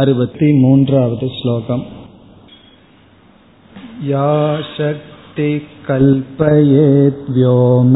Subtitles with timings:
[0.00, 1.84] अरुपति मून्रावद् श्लोकम्
[4.08, 4.26] या
[4.72, 5.46] शक्ति
[5.88, 7.94] कल्पयेद्व्योम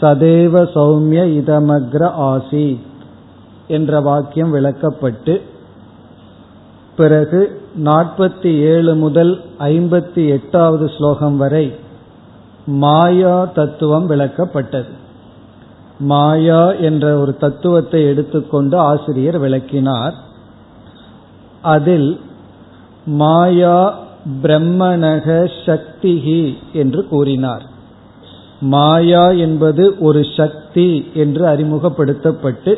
[0.02, 2.80] சதேவ சௌமிய இதமக்ர ஆசி
[3.73, 5.35] என்ற வாக்கியம் விளக்கப்பட்டு
[6.97, 7.41] பிறகு
[7.85, 11.67] நாற்பத்தி ஏழு முதல் ஐம்பத்தி எட்டாவது ஸ்லோகம் வரை
[12.67, 14.93] மாயா தத்துவம் விளக்கப்பட்டது.
[15.99, 20.15] மாயா என்ற ஒரு தத்துவத்தை எடுத்துக்கொண்டு ஆசிரியர் விளக்கினார்.
[21.63, 22.11] அதில்
[23.07, 23.79] மாயா
[24.43, 25.27] பிரம்மணக
[25.67, 27.65] சக்திகி என்று கூறினார்.
[28.61, 32.73] மாயா என்பது ஒரு சக்தி என்று அறிமுகப்படுத்தப்பட்டு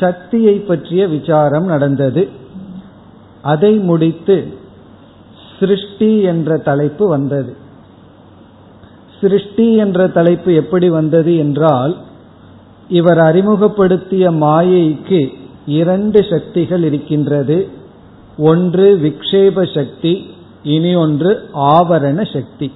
[0.00, 2.22] சக்தியை பற்றிய விசாரம் நடந்தது.
[3.42, 4.36] அதை முடித்து
[5.58, 7.52] சிருஷ்டி என்ற தலைப்பு வந்தது.
[9.20, 11.94] சிருஷ்டி என்ற தலைப்பு எப்படி வந்தது என்றால்
[12.88, 15.20] இவர் அறிமுகப்படுத்திய மாயைக்கு
[15.66, 17.58] இரண்டு சக்திகள் இருக்கின்றது.
[18.38, 20.14] ஒன்று விக்ஷேப சக்தி
[20.62, 22.68] இனி ஒன்று ஆவரண சக்தி.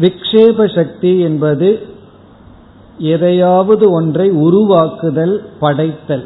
[0.00, 1.68] விக்ஷேப சக்தி என்பது
[2.98, 6.24] எதையாவது ஒன்றை உருவாக்குதல் படைத்தல்.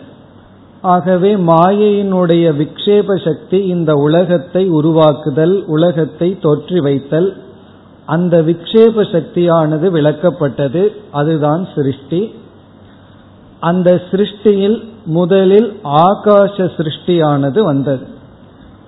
[0.80, 7.36] ஆகவே மாயையினுடைய விக்ஷேப சக்தி இந்த உலகத்தை உருவாக்குதல் உலகத்தை தோற்றி வைத்தல்.
[8.06, 12.34] அந்த விக்ஷேப சக்தியானது விளக்கப்பட்டது அதுதான் சிருஷ்டி.
[13.60, 18.06] அந்த சிருஷ்டியில் முதலில் ஆகாச சிருஷ்டியானது வந்தது.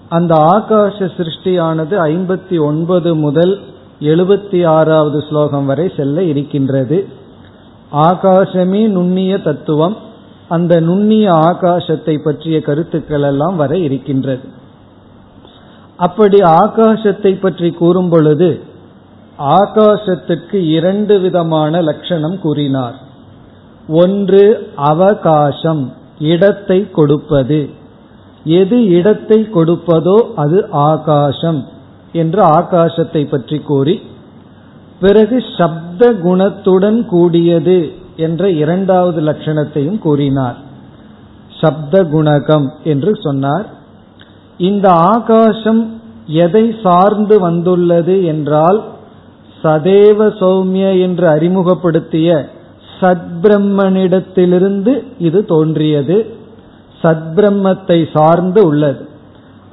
[0.09, 3.59] அந்த ஆகாச சிருஷ்டியானது ஐம்பத்தி ஒன்பது முதல்
[4.01, 7.09] எழுபத்தி ஆறாவது ஸ்லோகம் வரை செல்ல இருக்கின்றது.
[7.93, 9.97] ஆகாசமே நுண்ணிய தத்துவம்.
[10.49, 14.45] அந்த நுண்ணிய ஆகாசத்தை பற்றிய கருத்துக்கள் எல்லாம் வர இருக்கின்றது.
[15.97, 18.61] அப்படி ஆகாசத்தை பற்றி கூறும் பொழுது
[19.39, 22.97] ஆகாசத்துக்கு இரண்டு விதமான லட்சணம் கூறினார்.
[23.89, 27.71] ஒன்று அவகாசம் இடத்தை கொடுப்பது.
[28.45, 31.61] எது இடத்தை கொடுப்பதோ அது ஆகாசம்
[32.13, 33.95] என்று ஆகாசத்தை பற்றி கூறி
[35.03, 37.79] பிறகு சப்த குணத்துடன் கூடியது
[38.17, 40.59] என்ற இரண்டாவது லட்சணத்தையும் கூறினார்.
[41.61, 43.67] சப்த குணகம் என்று சொன்னார்.
[44.69, 45.83] இந்த ஆகாசம்
[46.45, 48.81] எதை சார்ந்து வந்துள்ளது என்றால்
[49.63, 52.29] சதேவ சௌமிய என்று அறிமுகப்படுத்திய
[53.01, 56.19] சத்பிரம்மனிடத்திலிருந்து இது தோன்றியது.
[57.03, 59.03] சத்பிரம்மத்தை சார்ந்து உள்ளது.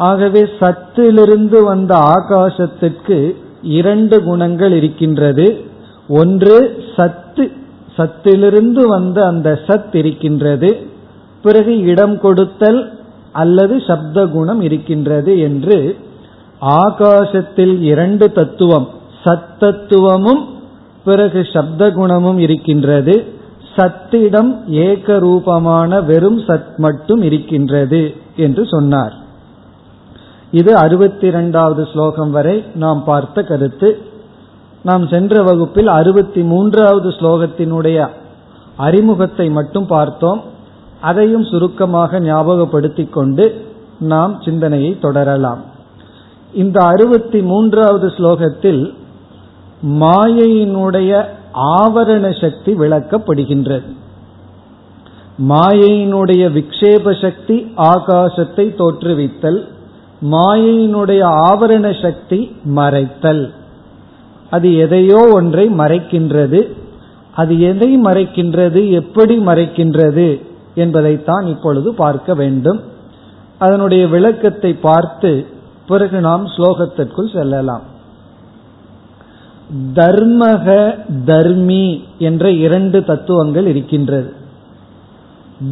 [0.10, 3.18] ஆகவே சத்திலிருந்து வந்த ஆகாசத்திற்கு
[3.62, 5.62] இரண்டு குணங்கள் இருக்கின்றது.
[6.08, 7.52] ஒன்று சத்து
[7.98, 10.78] சத்திலிருந்து வந்த அந்த சத் இருக்கின்றது.
[11.42, 13.00] பிறகு இடம் கொடுத்தல்
[13.32, 15.96] அல்லது சப்த குணம் இருக்கின்றது என்று
[16.62, 18.90] ஆகாசத்தில் இரண்டு தத்துவம்
[19.24, 20.46] சத்தத்துவமும்
[21.06, 23.38] பிறகு சப்த குணமும் இருக்கின்றது.
[23.76, 29.14] சத்திடம் ஏக ரூபமான வெறும் சத் மட்டும் இருக்கின்றது என்று சொன்னார்.
[30.52, 33.98] இது அறுபத்தி இரண்டாவது ஸ்லோகம் வரை நாம் பார்த்த கருத்து.
[34.84, 38.08] நாம் சென்ற வகுப்பில் அறுபத்தி மூன்றாவது ஸ்லோகத்தினுடைய
[38.78, 40.44] அறிமுகத்தை மட்டும் பார்த்தோம்.
[41.02, 43.66] அதையும் சுருக்கமாக ஞாபகப்படுத்திக் கொண்டு
[44.00, 45.60] நாம் சிந்தனையை தொடரலாம்.
[46.54, 48.94] இந்த அறுபத்தி மூன்றாவது ஸ்லோகத்தில்
[49.84, 53.90] மாயையினுடைய ஆவரண சக்தி விளக்கப்படுகின்றது.
[55.50, 59.78] மாயையினுடைய விக்ஷேப சக்தி ஆகாசத்தை தோற்றுவித்தல்
[60.22, 63.54] மாயையினுடைய ஆவரண சக்தி மறைத்தல்.
[64.50, 66.68] அது எதையோ ஒன்றை மறைக்கின்றது.
[67.36, 68.90] அது எதை மறைக்கின்றது?
[68.90, 70.42] எப்படி மறைக்கின்றது?
[70.76, 72.82] என்பதைத்தான் இப்பொழுது பார்க்க வேண்டும்.
[73.58, 75.46] அதனுடைய விளக்கத்தை பார்த்து
[75.88, 77.82] பிறகு நாம் ஸ்லோகத்திற்குள் செல்லலாம்.
[79.94, 80.96] தர்மக
[81.26, 84.34] தர்மி என்ற இரண்டு தத்துவங்கள் இருக்கின்றது.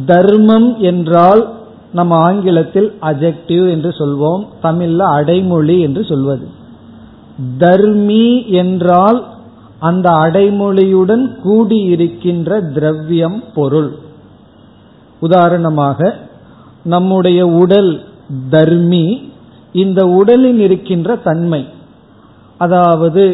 [0.06, 1.57] தர்மம் என்றால்
[1.92, 6.46] நம்ம ஆங்கிலத்தில் அஜெக்டிவ் என்று சொல்வோம் தமிழ்ல அடைமொழி என்று சொல்வது.
[7.58, 9.18] தர்மி என்றால்
[9.78, 13.90] அந்த அடைமொழியுடன் கூடியிருக்கின்ற திரவியம் பொருள்.
[15.22, 16.16] உதாரணமாக
[16.84, 17.92] நம்முடைய உடல்
[18.50, 19.06] தர்மி
[19.72, 21.62] இந்த உடலில் இருக்கின்ற தன்மை
[22.58, 23.24] அதாவது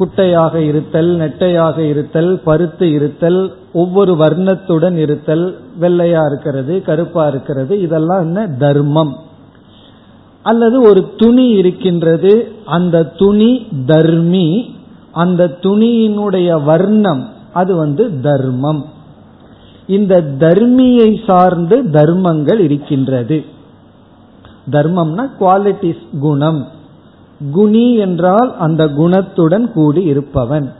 [0.00, 8.46] குட்டையாக இருத்தல் நெட்டையாக இருத்தல் பருத்து இருத்தல் ஒவ்வொரு வர்ணத்துடன் இருத்தல் வெள்ளையா இருக்கிறது கருப்பா இருக்கிறது இதெல்லாம் என்ன?
[8.46, 9.16] தர்மம்.
[10.42, 14.74] அல்லது ஒரு துணி இருக்கின்றது அந்த துணி தர்மி
[15.12, 18.84] அந்த துணியினுடைய வர்ணம் அது வந்து தர்மம்.
[19.86, 23.44] இந்த தர்மியை சார்ந்து தர்மங்கள் இருக்கின்றது.
[24.70, 26.66] தர்மம்னா குவாலிட்டிஸ் குணம்.
[27.40, 30.72] குணி என்றால் அந்த குணத்துடன் கூடி இருப்பவன்.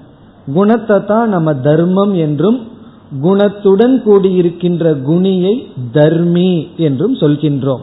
[0.55, 2.61] குணத்தை தான் நம்ம தர்மம் என்றும்
[3.23, 7.81] குணத்துடன் கூடியிருக்கின்ற குணியை தர்மி என்றும் சொல்கின்றோம்.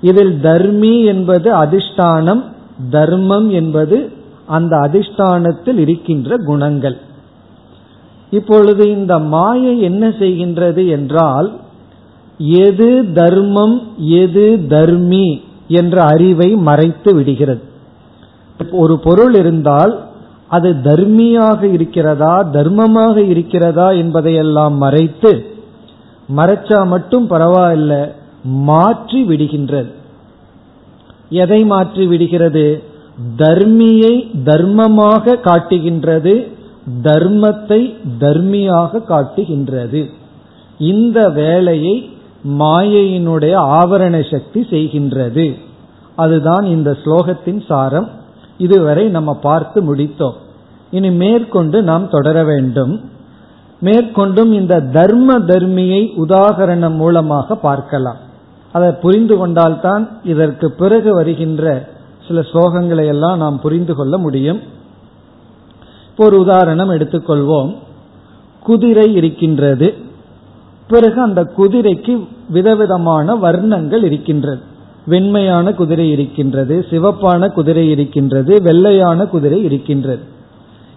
[0.00, 2.42] இதில் தர்மி என்பது அதிஷ்டானம்
[2.90, 4.10] தர்மம் என்பது
[4.46, 6.96] அந்த அதிஷ்டானத்தில் இருக்கின்ற குணங்கள்.
[8.30, 11.52] இப்பொழுது இந்த மாயை என்ன செய்கின்றது என்றால்
[12.38, 17.60] எது தர்மம் எது தர்மி என்ற அறிவை மறைத்து விடுகிறது.
[18.70, 20.04] ஒரு பொருள் இருந்தால்
[20.48, 25.54] அது தர்மியாக இருக்கிறதா தர்மமாக இருக்கிறதா என்பதையெல்லாம் மறைத்து
[26.36, 28.12] மறைச்சா மட்டும் பரவாயில்ல
[28.42, 29.90] மாற்றி விடுகின்றது.
[31.28, 32.82] எதை மாற்றி விடுகிறது?
[33.36, 34.14] தர்மியை
[34.44, 36.48] தர்மமாக காட்டுகின்றது
[37.02, 40.10] தர்மத்தை தர்மியாக காட்டுகின்றது.
[40.78, 42.10] இந்த வேலையை
[42.58, 45.56] மாயையினுடைய ஆவரண சக்தி செய்கின்றது.
[46.16, 48.08] அதுதான் இந்த ஸ்லோகத்தின் சாரம்.
[48.58, 50.34] இதுவரை நம்ம பார்த்து முடித்தோம்.
[50.90, 53.10] இனி மேற்கொண்டு நாம் தொடர வேண்டும்.
[53.82, 58.16] மேற்கொண்டும் இந்த தர்ம தர்மியை உதாகரணம் மூலமாக பார்க்கலாம்.
[58.72, 61.88] அதை புரிந்து கொண்டால்தான் இதற்கு பிறகு வருகின்ற
[62.26, 64.60] சில ஸ்லோகங்களை எல்லாம் நாம் புரிந்து கொள்ள முடியும்.
[66.10, 67.76] இப்போ ஒரு உதாரணம் எடுத்துக்கொள்வோம்.
[68.60, 69.94] குதிரை இருக்கின்றது.
[70.88, 74.60] பிறகு அந்த குதிரைக்கு விதவிதமான வர்ணங்கள் இருக்கின்றது.
[75.06, 80.22] வெண்மையான குதிரை இருக்கின்றது சிவப்பான குதிரை இருக்கின்றது வெள்ளையான குதிரை இருக்கின்றது.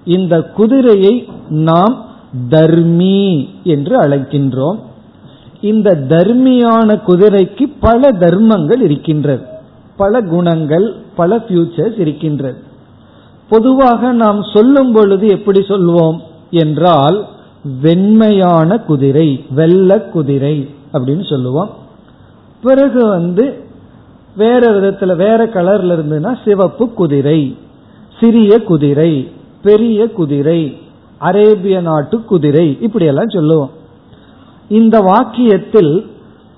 [0.06, 2.06] இந்த குதிரையை நாம்
[2.50, 4.80] தர்மி என்று அழைக்கின்றோம்.
[5.62, 9.46] இந்த தர்மியான குதிரைக்கு பல தர்மங்கள் இருக்கின்றது.
[9.98, 12.58] பல குணங்கள் பல ஃபியூச்சர்ஸ் இருக்கின்றது.
[13.50, 16.20] பொதுவாக நாம் சொல்லும் பொழுது எப்படி சொல்வோம்
[16.50, 17.28] என்றால்
[17.82, 21.70] வெண்மையான குதிரை வெள்ள குதிரை அப்படின்னு சொல்லுவோம்.
[22.62, 23.68] பிறகு வந்து
[24.38, 27.58] வேற விதத்துல வேற கலர்ல இருந்ததுன்னா சிவப்பு குதிரை
[28.20, 29.32] சிறிய குதிரை
[29.64, 30.78] பெரிய குதிரை
[31.18, 33.70] அரேபிய நாட்டு குதிரை இப்படி எல்லாம் சொல்லுவோம்.
[34.70, 36.06] இந்த வாக்கியத்தில்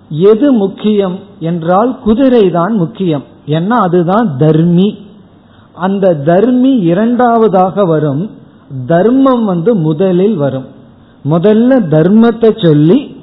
[0.09, 3.23] எது முக்கியம் என்றால் குதிரை தான் முக்கியம்.
[3.47, 4.97] ஏன்னா அதுதான் தர்மி.
[5.73, 8.31] அந்த தர்மி இரண்டாவதாக வரும்.
[8.87, 10.65] தர்மம் வந்து முதலில் வரும்.
[11.29, 13.15] முதல்ல தர்மத்தை சொல்லி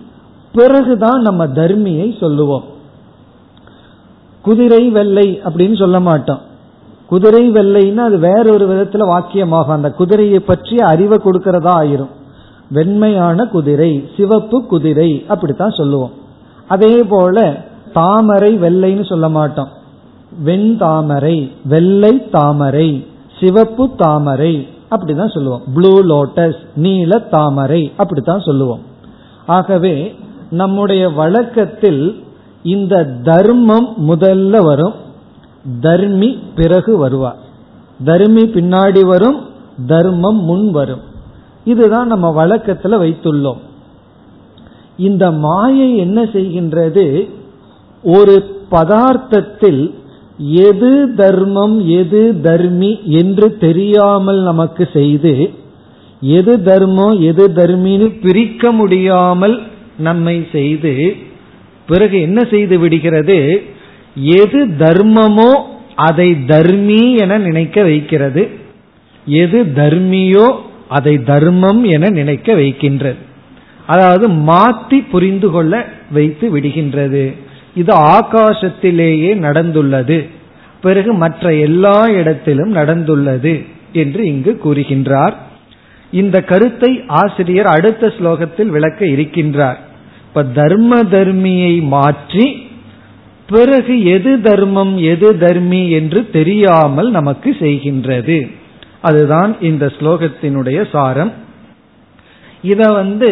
[0.53, 2.65] பிறகுதான் நம்ம தர்மியை சொல்லுவோம்.
[4.49, 6.41] குதிரை வெள்ளை அப்படின்னு சொல்ல மாட்டோம்.
[7.07, 9.77] குதிரை வெள்ளைன்னா அது வேறொரு விதத்துல வாக்கியமாகும்.
[9.79, 12.13] அந்த குதிரையை பற்றி அறிவை கொடுக்கறதா ஆயிரும்.
[12.71, 16.15] வெண்மையான குதிரை சிவப்பு குதிரை அப்படித்தான் சொல்லுவோம்.
[16.69, 19.69] அதே போல தாமரை வெள்ளைன்னு சொல்ல மாட்டோம்.
[20.45, 23.07] வெண் தாமரை வெள்ளை தாமரை
[23.41, 25.63] சிவப்பு தாமரை அப்படிதான் சொல்லுவோம்.
[25.75, 28.81] ப்ளூ லோட்டஸ் நீல தாமரை அப்படித்தான் சொல்லுவோம்.
[29.47, 30.15] ஆகவே
[30.51, 32.05] நம்முடைய வழக்கத்தில்
[32.75, 32.95] இந்த
[33.29, 34.97] தர்மம் முதல்ல வரும்.
[35.81, 37.41] தர்மி பிறகு வருவார்
[38.05, 39.39] தர்மி பின்னாடி வரும்
[39.87, 41.05] தர்மம் முன் வரும்.
[41.65, 43.61] இதுதான் நம்ம வழக்கத்தில் வைத்துள்ளோம்.
[45.07, 47.07] இந்த மாயை என்ன செய்கின்றது?
[48.03, 48.35] ஒரு
[48.71, 49.83] பதார்த்தத்தில்
[50.67, 55.35] எது தர்மம் எது தர்மி என்று தெரியாமல் நமக்கு செய்து
[56.21, 59.57] எது தர்மம் எது தர்மின்னு பிரிக்க முடியாமல்
[59.99, 60.95] நம்மை செய்து
[61.89, 63.39] பிறகு என்ன செய்து விடுகிறது?
[64.15, 65.51] எது தர்மமோ
[66.07, 68.43] அதை தர்மி என நினைக்க வைக்கிறது.
[69.27, 70.47] எது தர்மியோ
[70.89, 73.21] அதை தர்மம் என நினைக்க வைக்கின்றது.
[73.87, 75.75] அதாவது மாற்றி புரிந்து கொள்ள
[76.13, 77.25] வைத்து விடுகின்றது.
[77.75, 80.19] இது ஆகாசத்திலேயே நடந்துள்ளது.
[80.81, 83.55] பிறகு மற்ற எல்லா இடத்திலும் நடந்துள்ளது
[83.93, 85.35] என்று இங்கு கூறுகின்றார்.
[86.13, 86.91] இந்த கருத்தை
[87.23, 89.79] ஆசிரியர் அடுத்த ஸ்லோகத்தில் விளக்க இருக்கின்றார்.
[90.29, 92.67] இப்ப தர்ம தர்மியை மாற்றி
[93.51, 98.51] பிறகு எது தர்மம் எது தர்மி என்று தெரியாமல் நமக்கு செய்கின்றது.
[99.01, 101.33] அதுதான் இந்த ஸ்லோகத்தினுடைய சாரம்.
[102.63, 103.31] இத வந்து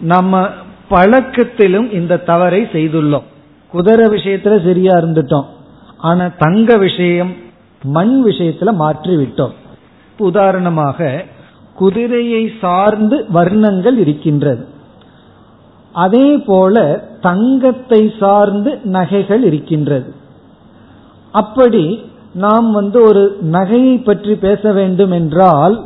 [0.00, 0.48] நம்ம
[0.90, 3.28] பழக்கத்திலும் இந்த தவறை செய்துள்ளோம்.
[3.70, 5.48] குதிரை விஷயத்துல சரியா இருந்துட்டோம்.
[5.98, 7.32] ஆனா தங்க விஷயம்
[7.82, 9.54] மண் விஷயத்துல மாற்றி விட்டோம்
[10.18, 11.24] உதாரணமாக
[11.74, 14.78] குதிரையை சார்ந்து வர்ணங்கள் இருக்கின்றது.
[15.92, 20.14] அதே போல தங்கத்தை சார்ந்து நகைகள் இருக்கின்றது.
[21.32, 25.84] அப்படி நாம் வந்து ஒரு நகையை பற்றி பேச வேண்டும் என்றால்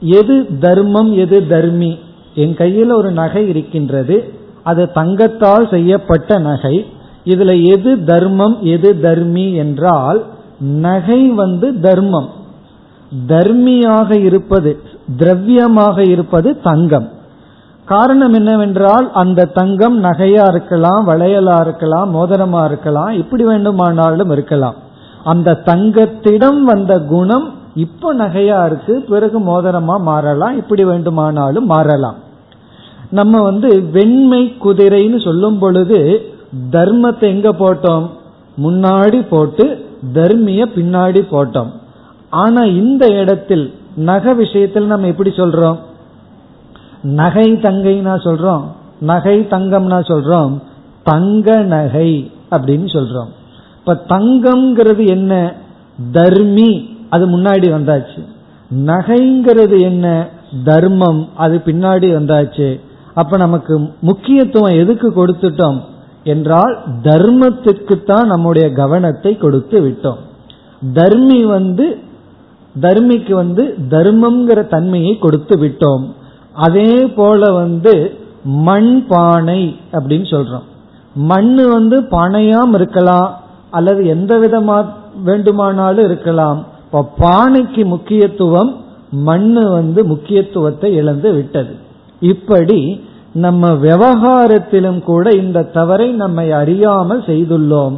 [0.00, 1.98] எது தர்மம் எது தர்மி?
[2.34, 4.32] என் கையில் ஒரு நகை இருக்கின்றது.
[4.62, 6.86] அது தங்கத்தால் செய்யப்பட்ட நகை.
[7.24, 10.24] இதுல எது தர்மம் எது தர்மி என்றால்
[10.58, 12.28] நகை வந்து தர்மம்.
[13.28, 14.78] தர்மியாக இருப்பது
[15.18, 17.08] திரவியமாக இருப்பது தங்கம்.
[17.88, 24.76] காரணம் என்னவென்றால் அந்த தங்கம் நகையா இருக்கலாம் வளையலா இருக்கலாம் மோதிரமா இருக்கலாம் இப்படி வேண்டுமானாலும் இருக்கலாம்.
[25.24, 32.18] அந்த தங்கத்திடம் வந்த குணம் இப்ப நகையா இருக்கு பிறகு மோதிரமா மாறலாம் இப்படி வேண்டுமானாலும் மாறலாம்.
[33.10, 35.98] நம்ம வந்து வெண்மை குதிரைன்னு சொல்லும் பொழுது
[36.70, 38.06] தர்மத்தை எங்க போட்டோம்?
[38.64, 39.64] முன்னாடி போட்டு
[40.14, 41.70] தர்மிய பின்னாடி போட்டோம்.
[42.30, 43.66] ஆனா இந்த இடத்தில்
[43.96, 45.78] நகை விஷயத்தில் நம்ம எப்படி சொல்றோம்?
[47.14, 48.62] நகை தங்கைனா சொல்றோம்
[49.00, 50.62] நகை தங்கம்னா சொல்றோம்
[51.02, 53.28] தங்க நகை அப்படின்னு சொல்றோம்.
[53.78, 55.54] இப்ப தங்கம்ங்கிறது என்ன?
[56.12, 58.24] தர்மி அது முன்னாடி வந்தாச்சு.
[58.74, 60.28] நகைங்கிறது என்ன?
[60.64, 62.80] தர்மம் அது பின்னாடி வந்தாச்சு.
[63.14, 65.80] அப்ப நமக்கு முக்கியத்துவம் எதுக்கு கொடுத்துட்டோம்?
[66.24, 70.18] என்றால் தர்மத்துக்கு தான் நம்முடைய கவனத்தை கொடுத்து விட்டோம்.
[70.92, 71.98] தர்மி வந்து
[72.80, 76.14] தர்மிக்கு வந்து தர்மம்ங்கிற தன்மையை கொடுத்து விட்டோம்.
[76.64, 77.94] அதே போல வந்து
[78.66, 79.62] மண் பானை
[79.96, 80.66] அப்படின்னு சொல்றோம்.
[81.30, 83.30] மண் வந்து பானையாம் இருக்கலாம்
[83.70, 84.76] அல்லது எந்த விதமா
[85.24, 86.60] வேண்டுமானாலும் இருக்கலாம்.
[86.84, 88.70] இப்ப பானைக்கு முக்கியத்துவம்
[89.28, 91.72] மண்ணு வந்து முக்கியத்துவத்தை இழந்து விட்டது.
[92.32, 92.80] இப்படி
[93.44, 97.96] நம்ம விவகாரத்திலும் கூட இந்த தவறை நம்மை அறியாமல் செய்துள்ளோம்.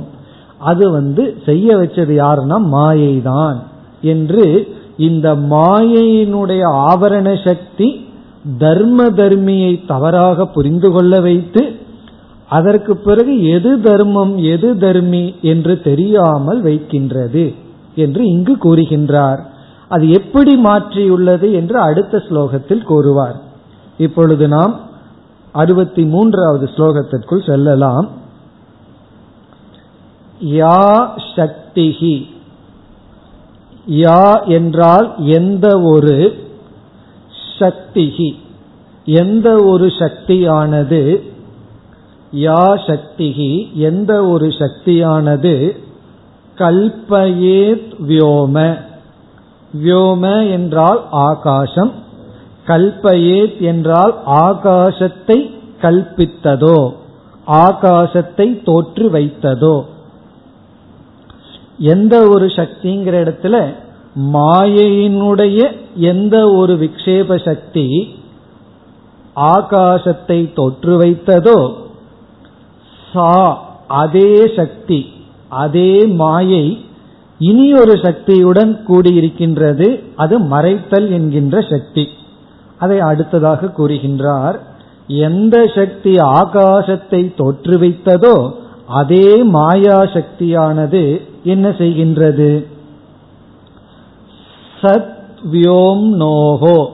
[0.71, 3.59] அது வந்து செய்ய வச்சது யாருன்னா மாயை தான்
[4.13, 4.47] என்று
[5.09, 7.89] இந்த மாயையினுடைய ஆவரண சக்தி
[8.59, 11.63] தர்ம தர்மியை தவறாக புரிந்து கொள்ள வைத்து
[12.49, 17.55] அதற்கு பிறகு எது தர்மம் எது தர்மி என்று தெரியாமல் வைக்கின்றது
[17.95, 19.41] என்று இங்கு கூறுகின்றார்.
[19.89, 23.37] அது எப்படி மாற்றியுள்ளது என்று அடுத்த ஸ்லோகத்தில் கூறுவார்.
[23.99, 24.81] இப்பொழுது நாம்
[25.53, 28.09] அறுபத்தி மூன்றாவது ஸ்லோகத்திற்குள் செல்லலாம்.
[30.45, 32.27] யா சக்திகி
[33.89, 36.49] யா என்றால் எந்த ஒரு
[37.61, 38.31] சக்திகி
[39.05, 41.03] எந்த ஒரு சக்தியானது
[42.33, 45.55] யா சக்திகி எந்த ஒரு சக்தியானது
[46.59, 48.57] கல்பயேத் வியோம.
[49.83, 51.93] வியோம என்றால் ஆகாசம்
[52.67, 55.39] கல்பயேத் என்றால் ஆகாசத்தை
[55.83, 56.79] கல்பித்ததோ
[57.47, 59.77] ஆகாசத்தை தோற்று வைத்ததோ
[61.79, 63.57] எந்த ஒரு சக்திங்கிற இடத்துல
[64.35, 65.59] மாயையினுடைய
[66.13, 67.87] எந்த ஒரு விக்ஷேப சக்தி
[69.37, 71.59] ஆகாசத்தை தோற்று வைத்ததோ
[73.13, 75.01] சா அதே சக்தி
[75.49, 76.65] அதே மாயை
[77.39, 80.01] இனி ஒரு சக்தியுடன் கூடியிருக்கின்றது.
[80.17, 82.05] அது மறைத்தல் என்கின்ற சக்தி.
[82.79, 84.57] அதை அடுத்ததாக கூறுகின்றார்
[85.07, 88.37] எந்த சக்தி ஆகாசத்தை தோற்றுவித்ததோ
[88.87, 92.51] அதே மாயா சக்தியானது என்ன செய்கின்றது?
[94.83, 95.15] சத்
[95.53, 96.91] வியோம் நோகோ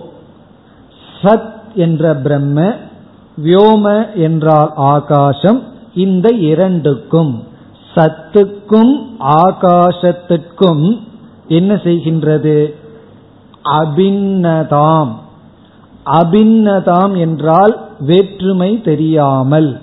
[1.23, 2.73] சத் என்ற பிரம்ம
[3.45, 5.63] வியோம என்றால் ஆகாசம்
[5.95, 7.45] இந்த இரண்டுக்கும்.
[7.95, 11.01] சத்துக்கும் ஆகாசத்திற்கும்
[11.49, 12.75] என்ன செய்கின்றது?
[13.65, 15.09] அபின்னதாம்.
[16.07, 19.81] அபின்னதாம் என்றால் வேற்றுமை தெரியாமல்.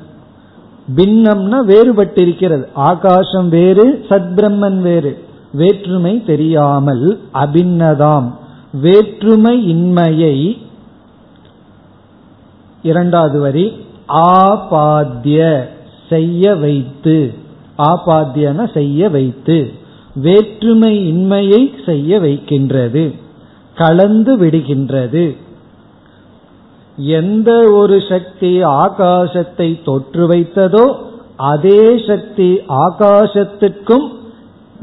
[0.96, 2.66] பின்னம்னா வேறுபட்டிருக்கிறது.
[2.74, 5.24] ஆகாசம் வேறு சத்பிரம்மன் வேறு.
[5.54, 8.32] வேற்றுமை தெரியாமல் அபின்னதாம்.
[8.74, 10.58] வேற்றுமை இன்மையை
[12.84, 13.74] இரண்டாவது வரி
[14.08, 15.68] ஆபாத்திய
[16.10, 17.34] செய்ய வைத்து.
[17.78, 19.72] ஆபாத்தியன செய்ய வைத்து.
[20.16, 23.14] வேற்றுமை இன்மையை செய்ய வைக்கின்றது.
[23.76, 25.38] கலந்து விடுகின்றது.
[26.98, 30.96] எந்த ஒரு சக்தி ஆகாசத்தை தொற்று வைத்ததோ
[31.36, 34.22] அதே சக்தி ஆகாசத்திற்கும்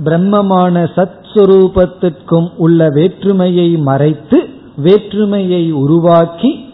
[0.04, 6.68] பிரம்மமான சத் சுரூபத்திற்கும் உள்ள வேற்றுமையை மறைத்து வேற்றுமையை உருவாக்கி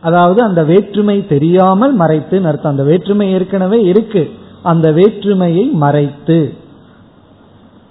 [0.00, 2.70] அதாவது அந்த வேற்றுமை தெரியாமல் மறைத்து அர்த்தம்.
[2.70, 4.30] அந்த வேற்றுமை ஏற்கனவே இருக்கு.
[4.62, 6.54] அந்த வேற்றுமையை மறைத்து.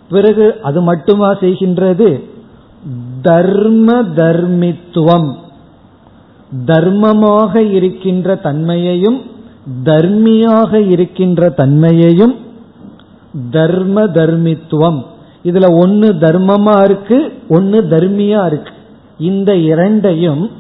[0.10, 2.24] பிறகு அது மட்டுமா செய்கின்றது?
[3.22, 5.34] தர்ம தர்மித்துவம்.
[6.65, 9.22] தர்மமாக இருக்கின்ற தன்மையையும்
[9.84, 12.36] தர்மியாக இருக்கின்ற தன்மையையும்
[13.52, 15.06] தர்ம தர்மித்துவம்.
[15.44, 18.74] இதுல ஒன்னு தர்மமா இருக்கு ஒன்னு தர்மியா இருக்கு.
[19.20, 20.52] இந்த இரண்டையும்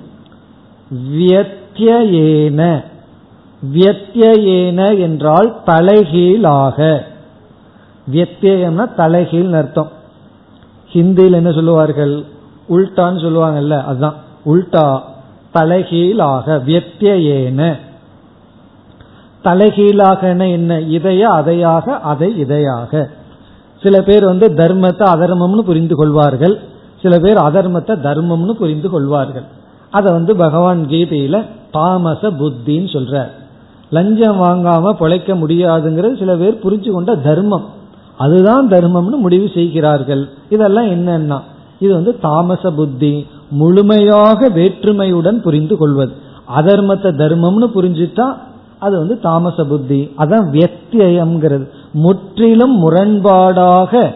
[1.13, 2.83] வியத்தியேன
[3.73, 7.03] வியத்தியேன என்றால் தலைகீழாக.
[8.11, 9.91] வியத்தியம்னா தலைகீழ் அர்த்தம்.
[10.93, 12.23] ஹிந்தியில் என்ன சொல்லுவார்கள்?
[12.69, 14.15] உல்டான்னு சொல்லுவாங்கல்ல அதுதான்
[14.45, 15.01] உல்டா
[15.51, 17.77] தலைகீழாக வியத்தியேன
[19.43, 23.09] தலைகீழாக என்ன இதைய அதையாக அதை இதையாக.
[23.83, 26.55] சில பேர் வந்து தர்மத்தை அதர்மம்னு புரிந்து கொள்வார்கள்.
[27.01, 29.47] சில பேர் அதர்மத்தை தர்மம்னு புரிந்து கொள்வார்கள்.
[29.89, 33.31] அதை வந்து பகவான் கீதையில தாமச புத்தின்னு சொல்றார்.
[33.89, 37.65] லஞ்சம் வாங்காம பிழைக்க முடியாதுங்கிறது சில பேர் புரிஞ்சு கொண்ட தர்மம்.
[38.17, 40.23] அதுதான் தர்மம்னு முடிவு செய்கிறார்கள்.
[40.49, 41.39] இதெல்லாம் என்னன்னா
[41.79, 43.13] இது வந்து தாமச புத்தி
[43.49, 46.13] முழுமையாக வேற்றுமையுடன் புரிந்து கொள்வது.
[46.59, 48.27] அதர்மத்தை தர்மம்னு புரிஞ்சுட்டா
[48.83, 49.99] அது வந்து தாமச புத்தி.
[50.17, 51.67] அதான் வியத்தியம்ங்கிறது.
[51.93, 54.11] முற்றிலும் முரண்பாடாக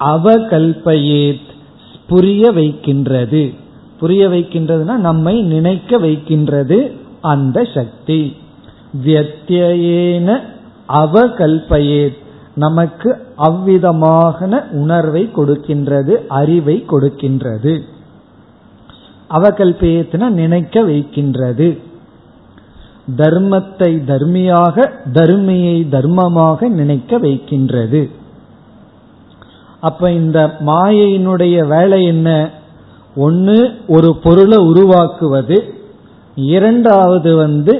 [0.00, 1.36] அவகல்பையே
[2.06, 3.42] புரிய வைக்கின்றது.
[4.00, 6.78] புரிய வைக்கின்றதுனா நம்மை நினைக்க வைக்கின்றது
[7.20, 8.36] அந்த சக்தி.
[9.04, 10.40] வியத்தியேன
[10.88, 12.04] அவகல்பையே
[12.54, 17.80] நமக்கு அவ்விதமான உணர்வை கொடுக்கின்றது அறிவை கொடுக்கின்றது.
[19.30, 21.68] அவகல்பயத்தின நினைக்க வைக்கின்றது.
[23.16, 28.10] தர்மத்தை தர்மியாக தர்மியை தர்மமாக நினைக்க வைக்கின்றது.
[29.80, 32.50] அப்ப இந்த மாயையினுடைய வேலை என்ன?
[33.16, 35.74] ஒன்று ஒரு பொருளை உருவாக்குவது.
[36.34, 37.74] இரண்டாவது வந்து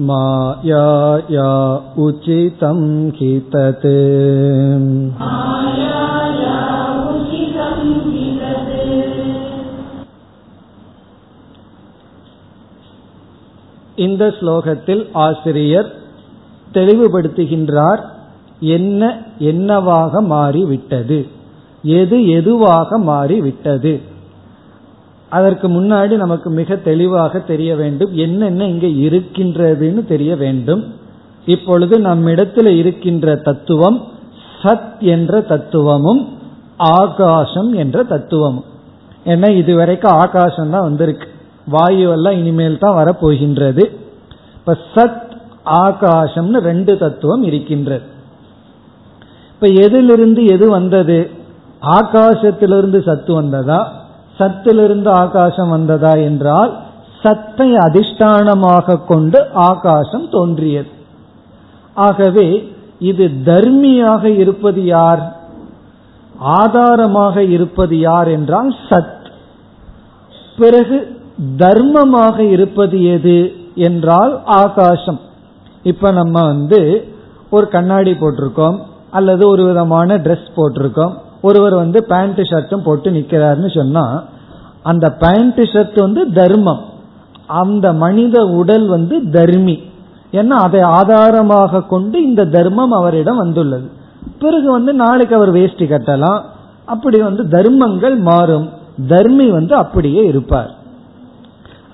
[0.10, 1.52] मायाया
[2.06, 2.80] उचितं
[3.20, 3.86] हि तत्
[14.03, 15.89] இந்த ஸ்லோகத்தில் ஆசிரியர்
[16.73, 18.03] தெளிவுபடுத்துகின்றார்
[18.77, 19.03] என்ன
[19.39, 21.19] என்னவாக மாறிவிட்டது?
[21.83, 23.95] எது எதுவாக மாறிவிட்டது?
[25.29, 30.83] அதற்கு முன்னாடி நமக்கு மிக தெளிவாக தெரிய வேண்டும் என்னென்ன இங்கே இருக்கின்றதுன்னு தெரிய வேண்டும்.
[31.47, 33.99] இப்பொழுது நம்மிடத்தில் இருக்கின்ற தத்துவம்
[34.63, 36.23] சத் என்ற தத்துவமும்
[36.77, 38.69] ஆகாசம் என்ற தத்துவமும்.
[39.25, 41.29] ஏன்னா இதுவரைக்கும் ஆகாசம் தான் வந்திருக்கு.
[41.67, 43.85] வாயு எல்லாம் இனிமேல் தான் வரப்போகின்றது.
[44.55, 45.31] இப்ப சத்
[45.65, 48.03] ஆகாசம்னு ரெண்டு தத்துவம் இருக்கின்றது.
[49.53, 51.31] இப்ப எதிலிருந்து எது வந்தது?
[51.83, 53.93] ஆகாசத்திலிருந்து சத்து வந்ததா?
[54.39, 56.77] சத்திலிருந்து ஆகாசம் வந்ததா என்றால்
[57.23, 60.89] சத்தை அதிஷ்டானமாக கொண்டு ஆகாசம் தோன்றியது.
[61.95, 65.37] ஆகவே இது தர்மியாக இருப்பது யார்?
[66.39, 69.27] ஆதாரமாக இருப்பது யார் என்றால் சத்.
[70.57, 71.22] பிறகு
[71.57, 75.21] தர்மமாக இருப்பது எது என்றால் ஆகாசம்.
[75.83, 77.09] இப்ப நம்ம வந்து
[77.51, 78.79] ஒரு கண்ணாடி போட்டிருக்கோம்
[79.11, 81.13] அல்லது ஒரு விதமான ட்ரெஸ் போட்டிருக்கோம்.
[81.43, 84.23] ஒருவர் வந்து பேண்ட் ஷர்ட்டும் போட்டு நிக்கிறாருன்னு சொன்னா
[84.83, 86.81] அந்த பேண்ட் ஷர்ட் வந்து தர்மம்.
[87.47, 89.83] அந்த மனித உடல் வந்து தர்மி.
[90.33, 93.91] ஏன்னா அதை ஆதாரமாக கொண்டு இந்த தர்மம் அவரிடம் வந்துள்ளது.
[94.39, 96.41] பிறகு வந்து நாளைக்கு அவர் வேஷ்டி கட்டலாம்.
[96.85, 98.71] அப்படி வந்து தர்மங்கள் மாறும்.
[99.09, 100.81] தர்மி வந்து அப்படியே இருப்பார்.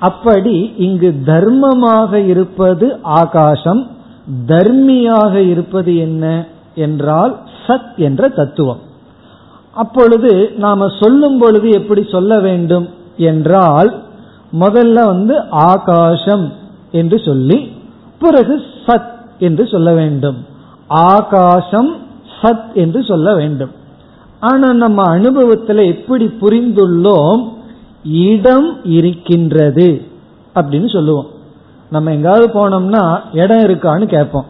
[0.01, 3.87] அப்படி இங்கு தர்மமாக இருப்பது ஆகாசம்
[4.47, 8.79] தர்மியாக இருப்பது என்ன என்றால் சத் என்ற தத்துவம்.
[9.75, 14.03] அப்பொழுது நாம சொல்லும் பொழுது எப்படி சொல்ல வேண்டும் என்றால்
[14.61, 16.53] முதல்ல வந்து ஆகாசம்
[16.91, 17.73] என்று சொல்லி
[18.19, 20.37] பிறகு சத் என்று சொல்ல வேண்டும்.
[20.89, 21.97] ஆகாசம்
[22.43, 23.71] சத் என்று சொல்ல வேண்டும்.
[24.41, 27.57] ஆனா நம்ம அனுபவத்தில் எப்படி புரிந்துள்ளோம்
[28.09, 30.03] இடம் இருக்கின்றது
[30.55, 31.27] அப்படின்னு சொல்லுவோம்.
[31.91, 34.47] நம்ம எங்காவது போனோம்னா இடம் இருக்கான்னு கேட்போம்.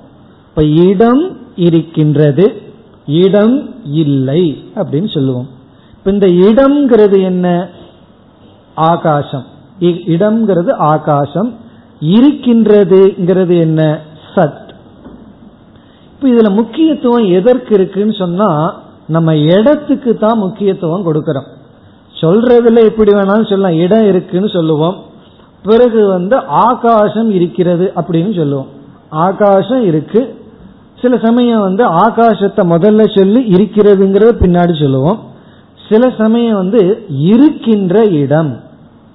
[0.49, 2.63] இப்ப இடம் இருக்கின்றது
[3.07, 5.49] இடம் இல்லை அப்படின்னு சொல்லுவோம்.
[5.93, 7.69] இப்ப இந்த இடம்ங்கிறது என்ன?
[8.75, 9.45] ஆகாசம்.
[9.81, 11.55] இடம்ங்கிறது ஆகாசம்.
[12.01, 14.01] இருக்கின்றதுங்கிறது என்ன?
[14.35, 14.69] சத்.
[16.15, 21.57] இப்ப இதுல முக்கியத்துவம் எதற்கு இருக்குன்னு சொன்னா நம்ம இடத்துக்கு தான் முக்கியத்துவம் கொடுக்கிறோம்.
[22.21, 23.79] சொல்றதுல எப்படி வேணாலும் சொல்லலாம்.
[23.79, 24.97] இடம் இருக்குன்னு சொல்லுவோம்.
[25.63, 28.67] பிறகு வந்து ஆகாசம் இருக்கிறது அப்படின்னு சொல்லுவோம்.
[29.09, 30.37] ஆகாசம் இருக்கு.
[31.03, 35.19] சில சமயம் வந்து ஆகாசத்தை முதல்ல சொல்லி இருக்கிறதுங்கிறத பின்னாடி சொல்லுவோம்.
[35.91, 38.61] சில சமயம் வந்து இருக்கின்ற இடம்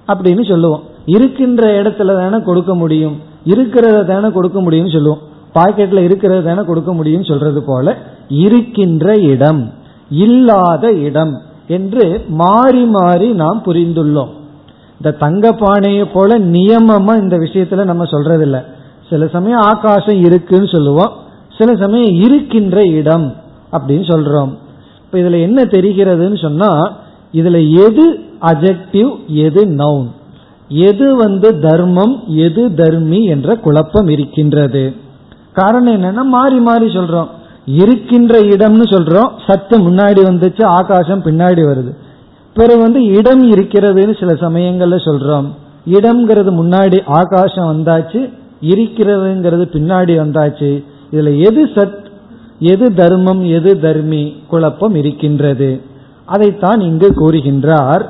[0.08, 0.82] அப்படின்னு சொல்லுவோம்.
[1.04, 3.20] இருக்கின்ற இடத்துல தானே கொடுக்க முடியும்.
[3.44, 5.18] இருக்கிறத தானே கொடுக்க முடியும்னு சொல்லுவோம்.
[5.54, 7.96] பாக்கெட்ல இருக்கிறத தானே கொடுக்க முடியும்னு சொல்றது போல
[8.28, 9.72] இருக்கின்ற இடம்.
[10.10, 11.52] இல்லாத இடம்.
[11.66, 14.28] என்று மாறி மாறி நாம் புரிந்துள்ளோம்.
[14.92, 18.64] இந்த தங்க பானையை போல நியமமா இந்த விஷயத்துல நம்ம சொல்றதில்ல.
[19.10, 21.12] சில சமயம் ஆகாசம் இருக்குன்னு சொல்லுவோம்.
[21.58, 23.34] சில சமயம் இருக்கின்ற இடம்
[23.72, 24.58] அப்படின்னு சொல்றோம்.
[25.04, 26.92] இப்ப இதுல என்ன தெரிகிறதுன்னு சொன்னா
[27.32, 30.06] இதுல எது அஜெக்டிவ் எது நவுன்
[30.68, 34.94] எது வந்து தர்மம் எது தர்மி என்ற குழப்பம் இருக்கின்றது.
[35.52, 37.28] காரணம் என்னன்னா மாறி மாறி சொல்றோம்.
[37.66, 39.30] இருக்கின்ற இடம்னு சொல்றோம்.
[39.46, 41.96] சத்து முன்னாடி வந்துச்சு ஆகாசம் பின்னாடி வருது.
[42.54, 45.46] பிறகு வந்து இடம் இருக்கிறதுன்னு சில சமயங்கள்ல சொல்றோம்.
[45.90, 50.84] இடம்ங்கிறது முன்னாடி ஆகாசம் வந்தாச்சு இருக்கிறதுங்கிறது பின்னாடி வந்தாச்சு.
[51.12, 52.02] இதுல எது சத்
[52.58, 55.80] எது தர்மம் எது தர்மி குழப்பம் இருக்கின்றது.
[56.24, 58.06] அதைத்தான் இங்கு கூறுகின்றார்.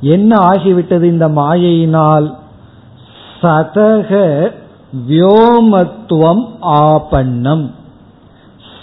[0.00, 2.34] என்ன ஆகிவிட்டது இந்த மாயையினால்?
[3.42, 4.50] சதக
[5.08, 7.70] வியோமத்துவம் ஆபண்ணம்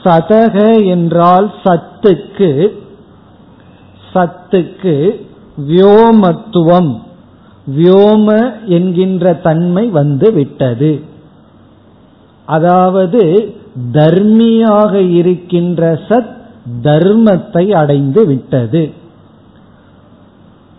[0.07, 2.67] சதக என்றால் சத்துக்கு
[4.13, 4.95] சத்துக்கு
[5.69, 6.91] வியோமத்துவம்.
[7.77, 8.27] வியோம
[8.65, 11.01] என்கின்ற தன்மை வந்து விட்டது.
[12.45, 13.53] அதாவது
[13.93, 16.35] தர்மியாக இருக்கின்ற சத்
[16.83, 18.91] தர்மத்தை அடைந்து விட்டது.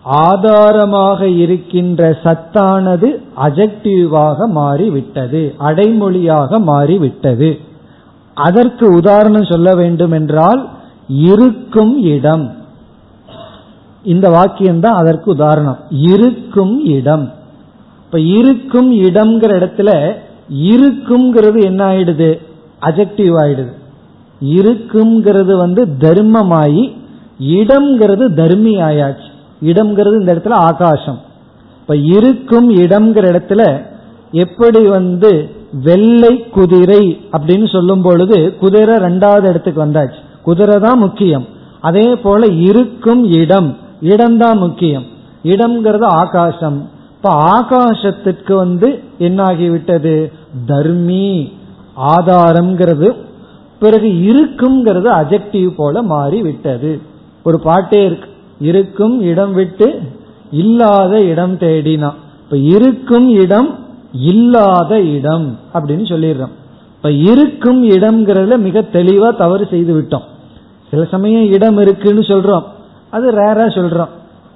[0.03, 7.59] ஆதாரமாக இருக்கின்ற சத்தானது அஜெக்டிவாக மாறிவிட்டது அடைமொழியாக மாறிவிட்டது.
[8.45, 10.61] அதற்கு உதாரணம் சொல்ல வேண்டும் என்றால்
[11.07, 12.45] இருக்கும் இடம்.
[14.03, 15.79] இந்த வாக்கியம் தான் அதற்கு உதாரணம்.
[15.89, 17.25] இருக்கும் இடம்.
[18.05, 19.91] இப்ப இருக்கும் இடம்ங்கிற இடத்துல
[20.71, 22.29] இருக்குங்கிறது என்ன ஆயிடுது?
[22.81, 23.73] அஜெக்டிவ் ஆயிடுது.
[24.41, 26.83] இருக்குங்கிறது வந்து தர்மமாயி
[27.39, 29.29] இடம்ங்கிறது தர்மி ஆயாச்சு.
[29.61, 31.19] இடம்ங்கிறது இந்த இடத்துல ஆகாசம்.
[31.81, 33.61] இப்ப இருக்கும் இடம்ங்கிற இடத்துல
[34.31, 35.31] எப்படி வந்து
[35.71, 40.41] வெள்ளை குதிரை அப்படின்னு சொல்லும் பொழுது குதிரை ரெண்டாவது இடத்துக்கு வந்தாச்சு.
[40.43, 41.45] குதிரை தான் முக்கியம்.
[41.81, 43.77] அதே போல இருக்கும் இடம்.
[44.01, 45.03] இடம்தான் முக்கியம்.
[45.43, 46.89] இடம்ங்கிறது ஆகாசம்.
[47.15, 50.31] இப்ப ஆகாசத்திற்கு வந்து என்ன ஆகிவிட்டது
[50.65, 51.51] தர்மி.
[51.97, 53.15] ஆதாரம்ங்கிறது.
[53.79, 57.01] பிறகு இருக்குங்கிறது அஜெக்டிவ் போல மாறி விட்டது
[57.43, 58.29] ஒரு பாட்டே இருக்கு.
[58.59, 60.01] இருக்கும் இடம் விட்டு
[60.51, 62.13] இல்லாத இடம் தேடினா.
[62.43, 66.51] இப்ப இருக்கும் இடம் இல்லாத இடம் அப்படின்னு சொல்லிடுறோம்.
[66.95, 70.23] இப்ப இருக்கும் இடம்ங்கிறதுல மிக தெளிவா தவறு செய்து விட்டோம்.
[70.91, 72.63] சில சமயம் இடம் இருக்குன்னு சொல்றோம்.
[73.09, 74.09] அது ரேரா சொல்றோம்.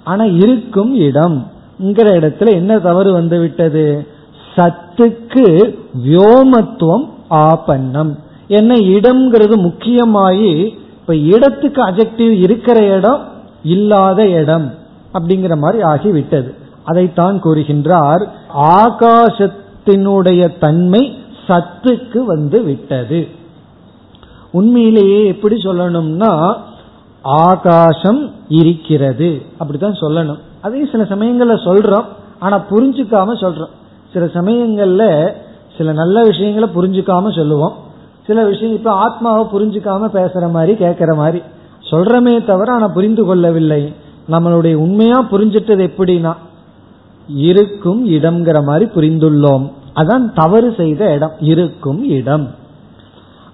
[0.03, 4.07] ஆனா இருக்கும் இடம் இடத்துல என்ன தவறு வந்து விட்டது?
[4.55, 8.19] சத்துக்கு வியோமத்துவம் ஆபன்னம்.
[8.47, 10.65] என்ன இடம்ங்கிறது முக்கியமாயி
[10.99, 13.27] இப்ப இடத்துக்கு அஜெக்டிவ் இருக்கிற இடம்
[13.63, 14.73] இல்லாத இடம்
[15.13, 16.53] அப்படிங்கிற மாதிரி ஆகிவிட்டது.
[16.83, 21.17] அதைத்தான் கூறுகின்றார் ஆகாசத்தினுடைய தன்மை
[21.47, 23.27] சத்துக்கு வந்து விட்டது.
[24.51, 26.55] உண்மையிலேயே எப்படி சொல்லணும்னா
[27.21, 29.41] ஆகாசம் இருக்கிறது.
[29.57, 30.37] அப்படித்தான் சொல்லணும்.
[30.61, 32.03] அதையும் சில சமயங்கள்ல சொல்றோம்
[32.39, 33.69] ஆனா புரிஞ்சுக்காம சொல்றோம்.
[34.13, 35.33] சில சமயங்கள்ல
[35.77, 37.73] சில நல்ல விஷயங்களை புரிஞ்சுக்காம சொல்லுவோம்.
[38.27, 41.41] சில விஷயம் இப்ப ஆத்மாவை புரிஞ்சுக்காம பேசுற மாதிரி கேட்கிற மாதிரி.
[41.91, 43.93] சொல்றமே தவிர ஆனா புரிந்து கொள்ளவில்லை.
[44.31, 46.33] நம்மளுடைய உண்மையா புரிஞ்சிட்டது எப்படின்னா
[47.27, 49.71] இருக்கும் இடம்ங்கிற மாதிரி புரிந்துள்ளோம்.
[49.95, 51.31] அதான் தவறு செய்த இடம்.
[51.39, 52.47] இருக்கும் இடம்.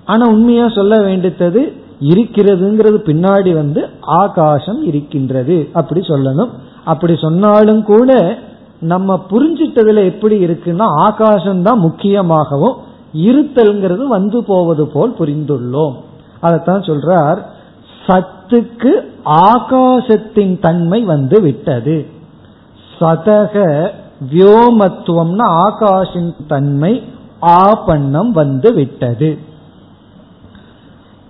[0.05, 5.69] ஆனா உண்மையா சொல்ல வேண்டியது இருக்கிறதுங்கிறது பின்னாடி வந்து ஆகாசம் இருக்கின்றது.
[5.73, 6.49] அப்படி சொல்லணும்.
[6.83, 8.37] அப்படி சொன்னாலும் கூட
[8.79, 12.73] நம்ம புரிஞ்சிட்டதுல எப்படி இருக்குன்னா ஆகாசம் தான் முக்கியமாகவும்
[13.13, 15.93] இருத்தல்ங்கிறது வந்து போவது போல் புரிந்துள்ளோம்.
[16.39, 17.37] அதைத்தான் சொல்றார்.
[18.07, 18.91] சத்துக்கு
[19.25, 22.17] ஆகாசத்தின் தன்மை வந்து விட்டது.
[22.99, 23.89] சதக
[24.31, 27.03] வியோமத்துவம்னா ஆகாஷின் தன்மை
[27.41, 29.39] ஆபண்ணம் வந்து விட்டது.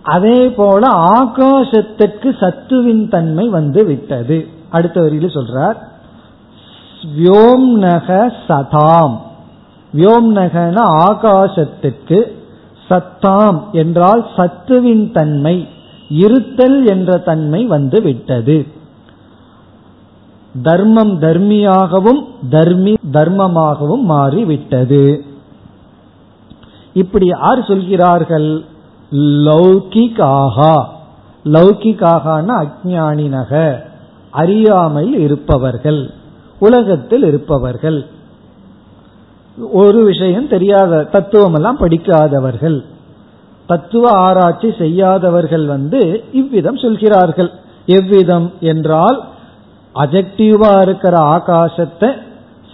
[0.01, 4.47] அதே போல ஆகாசத்துக்கு சத்துவின் தன்மை வந்து விட்டது.
[4.69, 5.75] அடுத்த வரியில சொல்றார்.
[7.17, 9.17] வியோம்னக சதாம்.
[9.95, 12.37] வியோம்னகன ஆகாசத்துக்கு
[12.89, 15.67] சத்தாம் என்றால் சத்துவின் தன்மை
[16.09, 18.65] இருத்தல் என்ற தன்மை வந்து விட்டது.
[20.63, 25.23] தர்மம் தர்மியாகவும் தர்மி தர்மமாகவும் மாறிவிட்டது.
[26.93, 28.63] இப்படி யார் சொல்கிறார்கள்?
[29.45, 30.85] லௌகிகாகா
[31.45, 33.81] லௌகிகாகான அஜானினக
[34.31, 36.11] அறியாமையில் இருப்பவர்கள்.
[36.59, 38.05] உலகத்தில் இருப்பவர்கள்.
[39.71, 42.85] ஒரு விஷயம் தெரியாத தத்துவம் எல்லாம் படிக்காதவர்கள்.
[43.67, 47.51] தத்துவ ஆராய்ச்சி செய்யாதவர்கள் வந்து இவ்விதம் சொல்கிறார்கள்.
[47.85, 49.23] எவ்விதம் என்றால்
[49.95, 52.09] அஜெக்டிவா இருக்கிற ஆகாசத்தை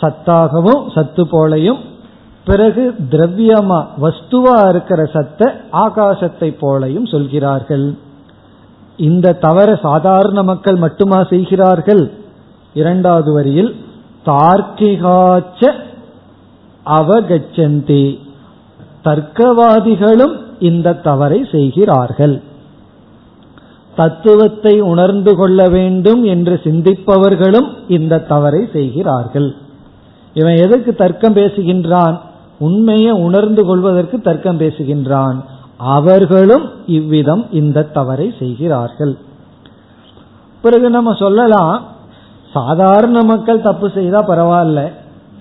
[0.02, 1.80] சத்தாகவும் சத்து போலையும்
[2.46, 7.98] பிறகு திரவியமா வஸ்துவா இருக்கிற சத்தை ஆகாசத்தை போலையும் சொல்கிறார்கள்.
[8.98, 12.12] இந்த தவற சாதாரண மக்கள் மட்டுமா செய்கிறார்கள்?
[12.74, 13.76] இரண்டாவது வரியில்
[14.26, 15.72] தார்க்கிகாச்ச
[16.86, 18.20] அவகச்சந்தி.
[19.04, 22.42] தர்க்கவாதிகளும் இந்த தவறை செய்கிறார்கள்.
[23.96, 29.56] தத்துவத்தை உணர்ந்து கொள்ள வேண்டும் என்று சிந்திப்பவர்களும் இந்த தவறை செய்கிறார்கள்.
[30.34, 32.20] இவன் எதற்கு தர்க்கம் பேசுகின்றான்?
[32.60, 35.36] உண்மையை உணர்ந்து கொள்வதற்கு தர்க்கம் பேசுகின்றான்.
[35.78, 39.18] அவர்களும் இவ்விதம் இந்த தவறை செய்கிறார்கள்.
[40.62, 41.84] பிறகு நம்ம சொல்லலாம்
[42.54, 44.92] சாதாரண மக்கள் தப்பு செய்தா பரவாயில்ல.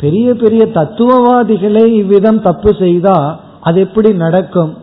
[0.00, 4.74] பெரிய பெரிய தத்துவவாதிகளே இவ்விதம் தப்பு செய்தா அது எப்படி நடக்கும்?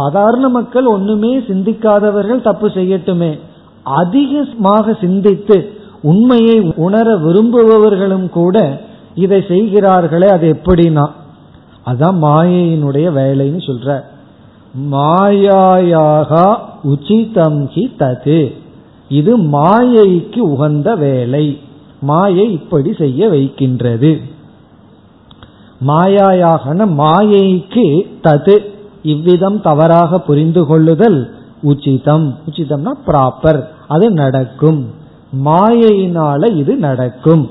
[0.00, 3.38] சாதாரண மக்கள் ஒண்ணுமே சிந்திக்காதவர்கள் தப்பு செய்யட்டுமே.
[3.82, 5.70] அதிகமாக சிந்தித்து
[6.02, 8.80] உண்மையை உணர விரும்புபவர்களும் கூட
[9.14, 11.06] இதை செய்கிறார்களே அது எப்படின்னா?
[11.86, 14.00] அதான் மாயையினுடைய வேலைன்னு சொல்ற.
[14.90, 18.54] மாயாயாக உச்சிதம் ஹி தது.
[19.08, 21.58] இது மாயைக்கு உகந்த வேலை.
[22.00, 24.20] மாயை இப்படி செய்ய வைக்கின்றது.
[25.86, 27.86] மாயாயாகன மாயைக்கு
[28.22, 28.78] தது.
[29.02, 32.38] இவ்விதம் தவறாக புரிந்து கொள்ளுதல் உச்சிதம்.
[32.46, 34.86] உச்சிதம்னா ப்ராப்பர் அது நடக்கும்.
[35.44, 37.50] மாயையினால இது நடக்கும்.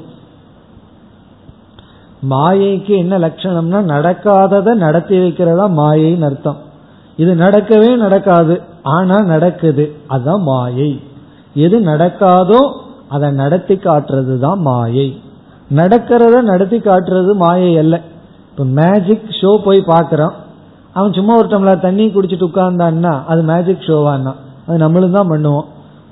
[2.30, 6.58] மாயைக்கு என்ன லட்சணம்னா நடக்காததை நடத்தி வைக்கிறதா மாயைன்னு அர்த்தம்.
[7.18, 11.02] இது நடக்கவே நடக்காது ஆனா நடக்குது அதுதான் மாயை.
[11.54, 12.74] எது நடக்காதோ
[13.10, 15.22] அதை நடத்தி காட்டுறது தான் மாயை.
[15.76, 18.02] நடக்கிறத நடத்தி காட்டுறது மாயை அல்ல.
[18.52, 20.36] இப்ப மேஜிக் ஷோ போய் பாக்குறோம்
[21.00, 24.34] அவன் சும்மா ஒரு டம்ளர் தண்ணி குடிச்சிட்டு உட்கார்ந்தான்னா அது மேஜிக் ஷோவான்னா
[24.68, 25.68] அது நம்மளும் தான் பண்ணுவோம்.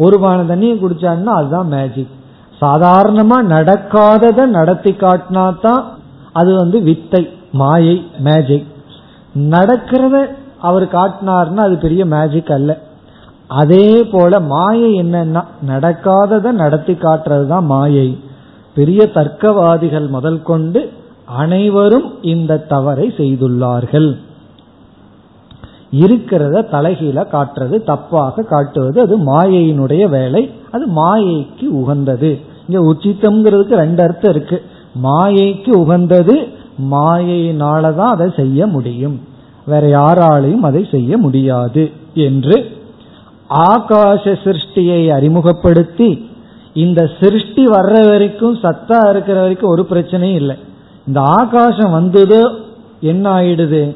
[0.06, 2.14] ஒரு பானை தண்ணியை குடிச்சான்னா அதுதான் மேஜிக்
[2.62, 5.84] சாதாரணமா நடக்காததை நடத்தி காட்டினா தான்
[6.40, 7.22] அது வந்து வித்தை
[7.62, 7.96] மாயை
[8.28, 8.68] மேஜிக்
[9.56, 10.18] நடக்கிறத
[10.68, 12.72] அவர் காட்டினார்னா அது பெரிய மேஜிக் அல்ல.
[13.62, 18.08] அதே போல மாயை என்னன்னா நடக்காததை நடத்தி காட்டுறது தான் மாயை.
[18.78, 20.82] பெரிய தர்க்கவாதிகள் முதல் கொண்டு
[21.42, 24.10] அனைவரும் இந்த தவறை செய்துள்ளார்கள்.
[25.92, 30.52] இருக்கிறத தலைகீழ காட்டுறது தப்பாக காட்டுவது அது மாயையினுடைய வேலை.
[30.72, 32.40] அது மாயைக்கு உகந்தது.
[32.68, 34.62] இங்க உச்சித்தம்ங்கிறதுக்கு ரெண்டு அர்த்தம் இருக்கு.
[35.04, 36.48] மாயைக்கு உகந்தது
[36.92, 39.20] மாயையினாலதான் அதை செய்ய முடியும்.
[39.66, 42.66] வேற யாராலையும் அதை செய்ய முடியாது என்று
[43.50, 46.30] ஆகாச சிருஷ்டியை அறிமுகப்படுத்தி
[46.74, 50.56] இந்த சிருஷ்டி வர்ற வரைக்கும் சத்தா இருக்கிற வரைக்கும் ஒரு பிரச்சனையும் இல்லை.
[51.08, 52.50] இந்த ஆகாசம் வந்ததோ
[53.02, 53.96] என்ன ஆயிடுது?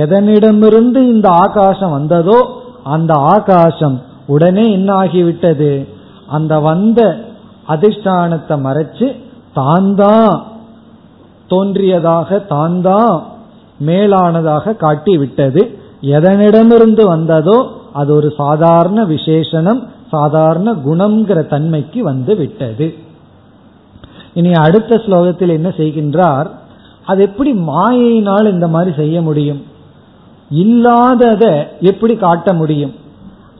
[0.00, 2.38] எதனிடமிருந்து இந்த ஆகாசம் வந்ததோ
[2.94, 5.72] அந்த ஆகாசம் உடனே என்ன ஆகிவிட்டது
[6.36, 7.00] அந்த வந்த
[7.74, 9.06] அதிஷ்டானத்தை மறைச்சு
[9.52, 10.34] தான் தான்
[11.52, 13.14] தோன்றியதாக தான் தான்
[13.88, 15.62] மேலானதாக காட்டி விட்டது
[16.16, 17.58] எதனிடமிருந்து வந்ததோ
[18.00, 19.80] அது ஒரு சாதாரண விசேஷனம்
[20.14, 22.86] சாதாரண குணம்ங்கிற தன்மைக்கு வந்து விட்டது.
[24.38, 26.48] இனி அடுத்த ஸ்லோகத்தில் என்ன செய்கின்றார்?
[27.10, 29.60] அது எப்படி மாயையினால் இந்த மாதிரி செய்ய முடியும்?
[30.52, 31.44] இல்லாதத
[31.80, 32.94] எப்படி காட்ட முடியும்?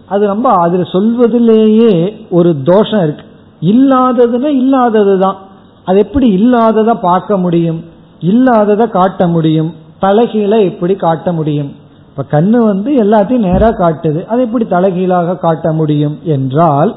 [0.07, 1.93] அது ரொம்ப அதுல சொல்வதிலேயே
[2.31, 3.25] ஒரு தோஷம் இருக்கு.
[3.63, 5.37] இல்லாததுன்னா இல்லாதது தான்
[5.85, 7.85] அது எப்படி இல்லாததை பார்க்க முடியும்?
[8.21, 9.75] இல்லாததை காட்ட முடியும்.
[10.01, 11.71] தலைகீழ எப்படி காட்ட முடியும்?
[12.09, 14.25] இப்ப கண்ணு வந்து எல்லாத்தையும் நேரா காட்டுது.
[14.25, 16.97] அது எப்படி தலைகீழாக காட்ட முடியும் என்றால்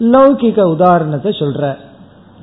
[0.00, 1.76] லௌகிக உதாரணத்தை சொல்ற.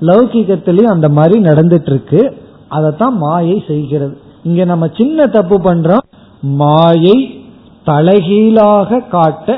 [0.02, 2.38] லௌகிகத்திலையும் அந்த மாதிரி நடந்துட்டு இருக்கு.
[2.68, 4.18] அதைத்தான் மாயை செய்கிறது.
[4.44, 6.06] இங்க நம்ம சின்ன தப்பு பண்றோம்.
[6.57, 7.17] மாயை
[7.87, 9.49] தலைகீழாக காட்ட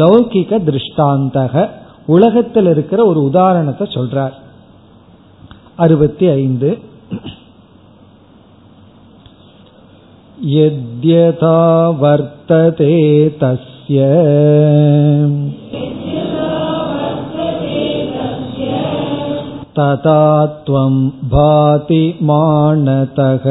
[0.00, 1.54] லௌகிக திருஷ்டாந்தக
[2.08, 4.36] உலகத்தில் இருக்கிற ஒரு உதாரணத்தை சொல்றார்
[5.76, 6.70] அறுபத்தி ஐந்து
[10.52, 11.58] यद्यथा
[12.00, 12.94] वर्तते
[13.40, 13.98] तस्य
[19.76, 20.22] तथा
[20.66, 20.96] त्वं
[21.28, 23.44] भाति मानतः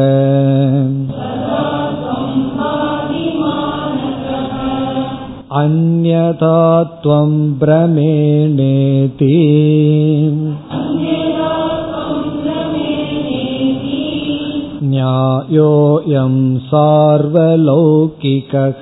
[5.61, 6.57] अन्यथा
[7.03, 9.35] त्वं भ्रमेणेति
[14.91, 16.35] न्यायोऽयं
[16.69, 18.81] सार्वलौकिकः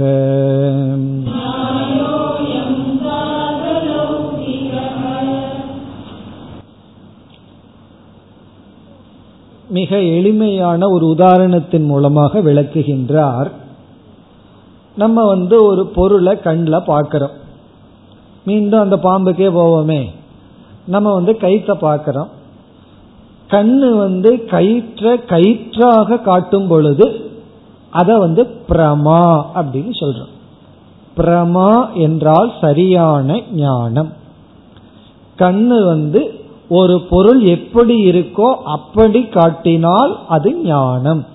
[9.70, 13.52] மிக எளிமையான ஒரு உதாரணத்தின் மூலமாக விளக்குகின்றார்
[14.97, 17.31] நம்ம வந்து ஒரு பொருளை கண்ணில் பார்க்கிறோம்.
[18.45, 20.11] மீண்டும் அந்த பாம்புக்கே போவோமே.
[20.87, 22.29] நம்ம வந்து கயிற்றை பார்க்கிறோம்.
[23.51, 27.33] கண்ணு வந்து கயிற்ற கயிற்றாக காட்டும் பொழுது
[27.91, 30.33] அதை வந்து பிரமா அப்படின்னு சொல்றோம்.
[31.17, 34.13] பிரமா என்றால் சரியான ஞானம்.
[35.39, 41.27] கண்ணு வந்து ஒரு பொருள் எப்படி இருக்கோ அப்படி காட்டினால் அது ஞானம்.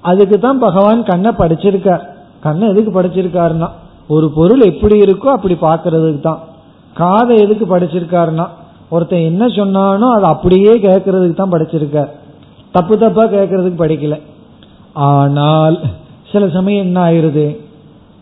[0.00, 2.04] அதுக்கு தான் பகவான் கண்ணை படிச்சிருக்கார்.
[2.40, 3.68] கண்ணை எதுக்கு படிச்சிருக்காருன்னா?
[4.08, 6.40] ஒரு பொருள் எப்படி இருக்கோ அப்படி பாக்குறதுக்கு தான்.
[6.94, 8.46] காதை எதுக்கு படிச்சிருக்காருன்னா?
[8.88, 12.10] ஒருத்தன் என்ன சொன்னானோ அதை அப்படியே கேட்கறதுக்கு தான் படிச்சிருக்கார்.
[12.70, 14.16] தப்பு தப்பா கேட்கறதுக்கு படிக்கல.
[14.94, 15.76] ஆனால்
[16.32, 17.46] சில சமயம் என்ன ஆயிருது?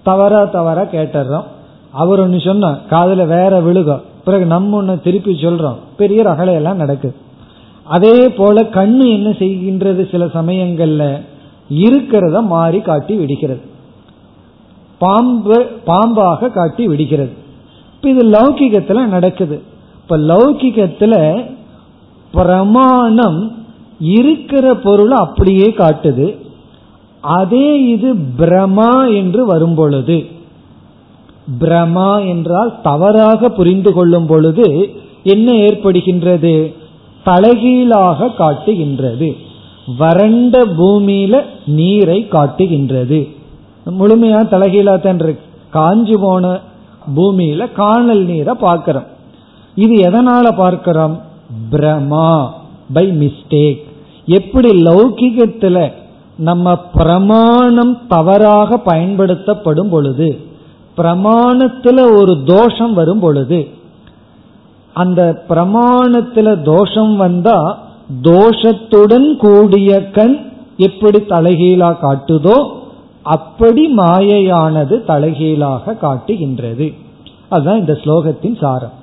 [0.03, 1.47] தவறா தவறா கேட்டுறோம்
[1.93, 4.03] அவர் ஒன்று சொன்னா காதில் வேற விழுகும்.
[4.25, 5.79] பிறகு நம்ம ஒன்று திருப்பி சொல்றோம்.
[5.97, 7.15] பெரிய ரகலையெல்லாம் நடக்குது
[7.87, 11.05] அதே போல கண்ணு என்ன செய்கின்றது சில சமயங்கள்ல?
[11.71, 13.63] இருக்கிறத மாறி காட்டி விடுகிறது.
[15.05, 17.33] பாம்பு பாம்பாக காட்டி விடுகிறது.
[17.95, 19.63] இப்ப இது லௌகிகத்துல நடக்குது.
[19.97, 21.15] இப்ப லௌகிகத்துல
[22.33, 23.41] பிரமாணம்
[23.99, 26.27] இருக்கிற பொருளை அப்படியே காட்டுது.
[27.21, 30.17] அதே இது பிரமா என்று வரும் பொழுது
[31.61, 34.67] பிரமா என்றால் தவறாக புரிந்து கொள்ளும் பொழுது
[35.23, 36.75] என்ன ஏற்படுகின்றது?
[37.25, 39.29] தலைகீழாக காட்டுகின்றது.
[39.99, 43.19] வறண்ட பூமியில நீரை காட்டுகின்றது.
[43.87, 45.45] முழுமையா தலைகீழா தான் இருக்கு.
[45.75, 46.45] காஞ்சு போன
[47.17, 49.09] பூமியில காணல் நீரை பார்க்கிறோம்.
[49.77, 51.17] இது எதனால பார்க்கிறோம்?
[51.73, 52.31] பிரமா
[52.93, 53.81] பை மிஸ்டேக்
[54.39, 55.79] எப்படி லௌகிகத்துல
[56.39, 60.29] நம்ம பிரமாணம் தவறாக பயன்படுத்தப்படும் பொழுது
[60.97, 63.61] பிரமாணத்துல ஒரு தோஷம் வரும் பொழுது
[64.97, 67.59] அந்த பிரமாணத்துல தோஷம் வந்தா
[68.23, 70.37] தோஷத்துடன் கூடிய கண்
[70.77, 72.57] எப்படி தலைகீழா காட்டுதோ
[73.25, 76.93] அப்படி மாயையானது தலைகீழாக காட்டுகின்றது.
[77.49, 78.95] அதுதான் இந்த ஸ்லோகத்தின் சாரம்.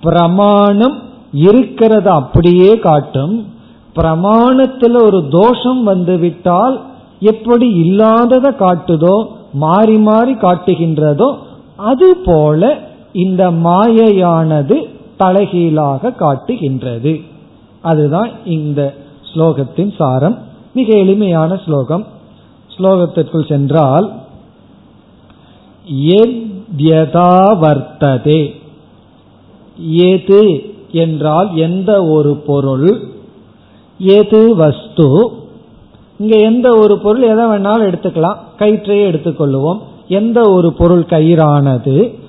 [0.00, 0.96] பிரமாணம்
[1.34, 3.34] இருக்கிறத அப்படியே காட்டும்.
[3.96, 6.80] பிரமாணத்துல ஒரு தோஷம் வந்துவிட்டால்
[7.20, 11.36] எப்படி இல்லாததை காட்டுதோ மாறி மாறி காட்டுகின்றதோ
[11.76, 12.78] அது போல
[13.12, 14.76] இந்த மாயையானது
[15.16, 17.20] தலைகீழாக காட்டுகின்றது.
[17.82, 18.94] அதுதான் இந்த
[19.34, 20.38] ஸ்லோகத்தின் சாரம்.
[20.74, 22.06] மிக எளிமையான ஸ்லோகம்.
[22.76, 24.20] ஸ்லோகத்திற்குள் சென்றால்
[27.62, 28.54] வர்த்ததே
[29.88, 33.00] ஏது என்றால் எந்த ஒரு பொருள்
[33.98, 35.30] ஏது வஸ்து.
[36.18, 38.36] இங்க எந்த ஒரு பொருள் எதை வேணாலும் எடுத்துக்கலாம்.
[38.58, 39.78] கயிற்றையே எடுத்துக்கொள்ளுவோம்.
[40.08, 42.20] எந்த ஒரு பொருள் கயிறானது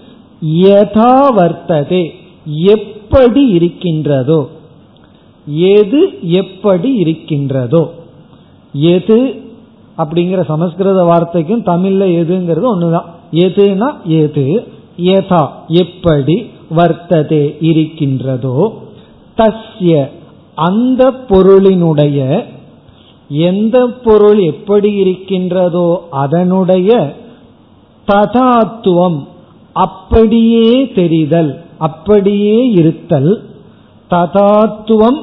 [0.46, 2.14] யதா வர்த்ததே
[2.46, 4.50] எப்படி இருக்கின்றதோ
[5.46, 7.94] எது எப்படி இருக்கின்றதோ
[8.74, 9.43] எது
[9.98, 13.10] அப்படிங்கிற சமஸ்கிருத வார்த்தைக்கும் தமிழ்ல எதுங்கிறது ஒண்ணுதான்.
[13.44, 13.90] எதுனா
[14.22, 14.46] எது?
[15.12, 15.44] ஏதா
[15.82, 16.36] எப்படி
[16.72, 18.58] வர்த்ததே இருக்கின்றதோ
[19.38, 19.94] தஸ்ய
[20.58, 22.20] அந்த பொருளினுடைய
[23.46, 25.88] எந்த பொருள் எப்படி இருக்கின்றதோ
[26.22, 26.92] அதனுடைய
[28.08, 29.20] ததாத்துவம்
[29.76, 33.32] அப்படியே தெரிதல் அப்படியே இருத்தல்
[34.12, 35.20] ததாத்துவம்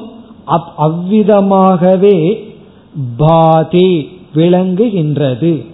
[0.85, 2.17] அவ்விதமாகவே
[3.17, 3.91] பாதி
[4.35, 5.65] விளங்குகின்றது.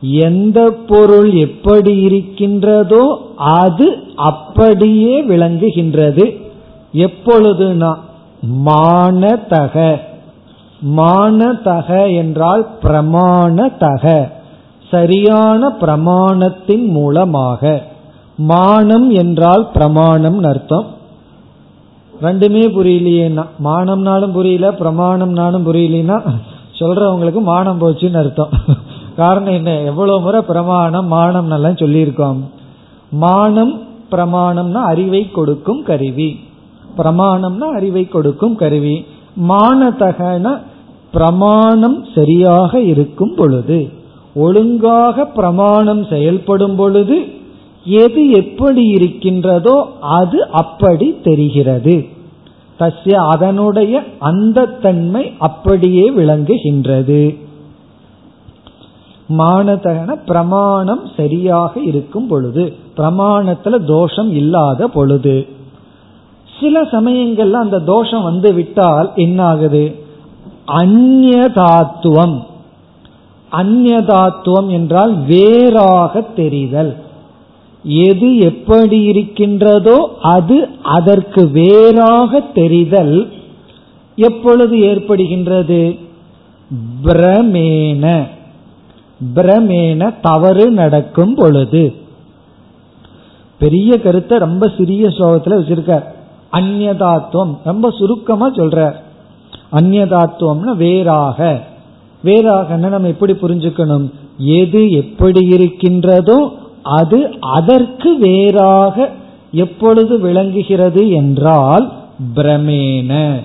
[0.00, 6.40] எந்த பொருள் எப்படி இருக்கின்றதோ அது அப்படியே விளங்குகின்றது.
[6.92, 7.94] எப்பொழுதுனா
[8.64, 10.00] மானதக.
[10.96, 14.30] மானதக என்றால் பிரமாணதக.
[14.90, 17.82] சரியான பிரமாணத்தின் மூலமாக.
[18.36, 20.86] மானம் என்றால் பிரமாணம் அர்த்தம்.
[22.22, 26.20] ரெண்டுமே புரியலையேன்னா மானம்னாலும் புரியல பிரமாணம்னாலும் புரியலன்னா
[26.78, 28.48] சொல்றவங்களுக்கு மானம் போச்சுன்னு அர்த்தம்.
[29.16, 29.80] காரணம் என்ன?
[29.80, 32.40] எவ்வளவு முறை பிரமாணம் மானம் எல்லாம் சொல்லியிருக்கோம்.
[33.10, 33.74] மானம்
[34.10, 36.40] பிரமாணம்னா அறிவை கொடுக்கும் கருவி.
[36.96, 39.06] பிரமாணம்னா அறிவை கொடுக்கும் கருவி.
[39.48, 40.58] மானதகன
[41.12, 43.78] பிரமாணம் சரியாக இருக்கும் பொழுது
[44.34, 47.16] ஒழுங்காக பிரமாணம் செயல்படும் பொழுது
[47.84, 51.94] எது எப்படி இருக்கின்றதோ அது அப்படி தெரிகிறது.
[52.78, 57.38] தஸ்ய அதனுடைய அந்த தன்மை அப்படியே விளங்குகின்றது.
[59.38, 65.46] மானதகன பிரமாணம் சரியாக இருக்கும் பொழுது பிரமாணத்துல தோஷம் இல்லாத பொழுது
[66.60, 70.02] சில சமயங்கள்ல அந்த தோஷம் வந்து விட்டால் என்ன ஆகுது
[70.66, 72.36] அந்நதாத்துவம்
[73.52, 77.03] அந்நதாத்துவம் என்றால் வேறாக தெரிதல்.
[77.84, 83.32] எது எப்படி இருக்கின்றதோ அது அதற்கு வேறாக தெரிதல்
[84.16, 85.98] எப்பொழுது ஏற்படுகின்றது?
[87.04, 88.26] பிரமேன.
[89.34, 91.94] பிரமேன தவறு நடக்கும் பொழுது.
[93.58, 96.04] பெரிய கருத்தை ரொம்ப சிறிய ஸ்லோகத்துல வச்சிருக்கார்.
[96.52, 98.94] அந்நதாத்துவம் ரொம்ப சுருக்கமா சொல்றார்.
[99.72, 101.62] அந்நதாத்துவம்னா வேறாக.
[102.24, 104.10] வேறாகன்னு நம்ம எப்படி புரிஞ்சுக்கணும்?
[104.38, 106.52] எது எப்படி இருக்கின்றதோ
[106.84, 109.10] அது அதற்கு வேறாக
[109.52, 111.92] எப்பொழுது விளங்குகிறது என்றால்
[112.34, 113.40] பிரமேன.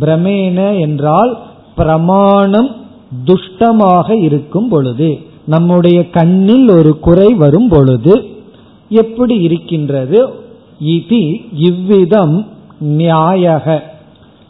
[0.00, 1.38] பிரமேன என்றால்
[1.74, 2.70] பிரமாணம்
[3.24, 8.24] துஷ்டமாக இருக்கும் பொழுது நம்முடைய கண்ணில் ஒரு குறை வரும் பொழுது
[8.88, 10.28] எப்படி இருக்கின்றது?
[10.78, 11.20] இது
[11.52, 12.46] இவ்விதம்
[12.80, 13.80] நியாயக.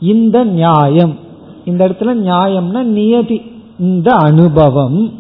[0.01, 1.15] இந்த நியாயம்
[1.65, 3.43] இந்த இடத்துல நியாயம்னா நியதி
[3.79, 5.13] இந்த அனுபவம்.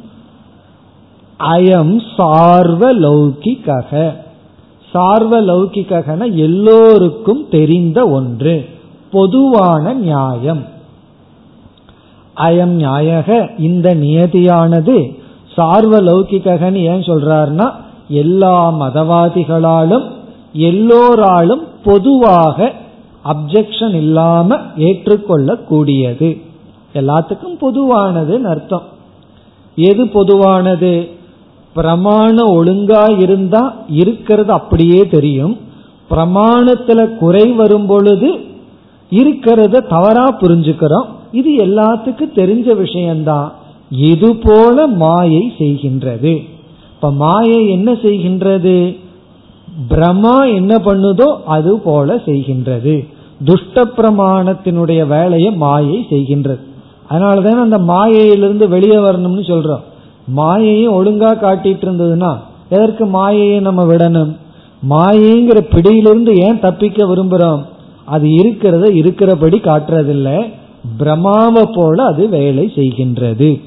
[1.43, 4.14] அயம் சார்வலௌகிகக.
[4.95, 8.68] சார்வலௌகிகன எல்லோருக்கும் தெரிந்த ஒன்று.
[9.11, 10.64] பொதுவான நியாயம்.
[12.36, 15.18] அயம் நியாயக இந்த நியதியானது
[15.57, 17.72] சார்வலௌகிகன்னு ஏன் சொல்றாருன்னா
[18.09, 20.11] எல்லா மதவாதிகளாலும்
[20.53, 22.72] எல்லோராலும் பொதுவாக
[23.24, 26.43] அப்செக்ஷன் இல்லாம ஏற்றுக்கொள்ளக்கூடியது.
[26.95, 28.82] எல்லாத்துக்கும் பொதுவானதுன்னு அர்த்தம்.
[29.76, 31.20] எது பொதுவானது?
[31.75, 35.55] பிரமாணம் ஒழுங்கா இருந்தா இருக்கிறது அப்படியே தெரியும்.
[36.11, 38.31] பிரமாணத்துல குறை வரும் பொழுது
[39.11, 41.09] இருக்கிறத தவறா புரிஞ்சுக்கிறோம்.
[41.33, 43.53] இது எல்லாத்துக்கும் தெரிஞ்ச விஷயம்தான்
[43.91, 46.35] இது போல மாயை செய்கின்றது.
[46.95, 48.77] இப்ப மாயை என்ன செய்கின்றது?
[49.89, 52.95] பிரமா என்ன பண்ணுதோ அது போல செய்கின்றது.
[53.45, 56.62] துஷ்ட பிரமாணத்தினுடைய வேலையை மாயை செய்கின்றது.
[57.11, 59.85] அதனாலதான் அந்த மாயையிலிருந்து வெளியே வரணும்னு சொல்றோம்.
[60.27, 64.37] மாயையும் ஒழுங்கா காட்டிட்டு இருந்ததுன்னா எதற்கு மாயையை நம்ம விடணும்?
[64.91, 67.62] மாயைங்கிற பிடியிலிருந்து ஏன் தப்பிக்க விரும்புறோம்?
[68.05, 70.53] அது இருக்கிறத இருக்கிறபடி காட்டுறதில்ல.
[70.99, 73.61] பிரமாவை போல அது வேலை செய்கின்றது.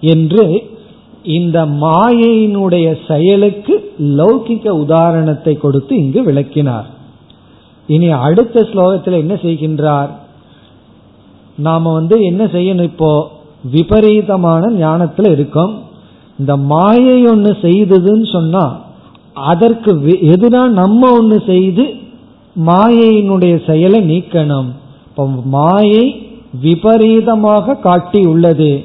[0.00, 0.70] என்று
[1.22, 6.86] இந்த மாயையினுடைய செயலுக்கு லௌகிக்க உதாரணத்தை கொடுத்து இங்கு விளக்கினார்.
[7.86, 10.08] இனி அடுத்த ஸ்லோகத்தில் என்ன செய்கின்றார்?
[11.56, 13.35] நாம வந்து என்ன செய்யணும் இப்போ?
[13.72, 15.74] விபரீதமான ஞானத்துல இருக்கும்.
[16.38, 18.64] இந்த மாயை ஒன்று செய்ததுன்னு சொன்னா
[19.34, 19.92] அதற்கு
[20.32, 21.84] எதுனா நம்ம ஒன்று செய்து
[22.66, 24.68] மாயையினுடைய செயலை நீக்கணும்.
[25.08, 26.04] இப்போ மாயை
[26.62, 28.84] விபரீதமாக காட்டி உள்ளது.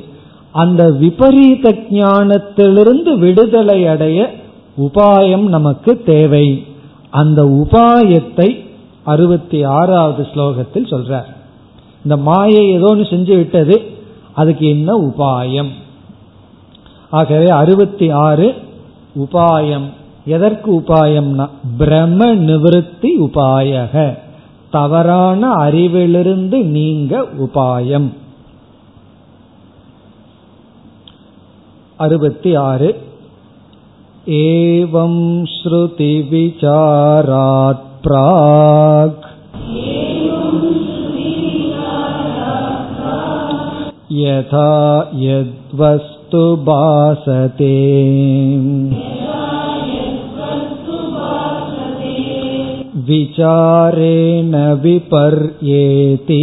[0.52, 4.20] அந்த விபரீத ஞானத்திலிருந்து விடுதலை அடைய
[4.86, 6.48] உபாயம் நமக்கு தேவை.
[7.10, 8.50] அந்த உபாயத்தை
[9.04, 11.30] அறுபத்தி ஆறாவது ஸ்லோகத்தில் சொல்றார்.
[12.04, 13.76] இந்த மாயை ஏதோ ஒன்று செஞ்சு விட்டது.
[14.35, 15.73] அதுக்கு என்ன உபாயம்
[17.11, 18.49] ஆகவே அறுபத்தி ஆறு
[19.17, 19.87] உபாயம்
[20.27, 21.47] எதற்கு உபாயம்னா
[21.79, 23.95] பிரம நிவத்தி உபாயக
[24.71, 28.09] தவறான அறிவிலிருந்து நீங்க உபாயம்
[31.99, 32.89] அறுபத்தி ஆறு
[34.43, 35.23] ஏவம்
[35.55, 39.20] ஸ்ருதி விசாராத் प्राक्
[44.13, 44.71] यथा
[45.23, 47.75] यद्वस्तु भासते
[53.09, 56.43] विचारेण विपर्येति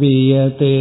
[0.00, 0.74] वियते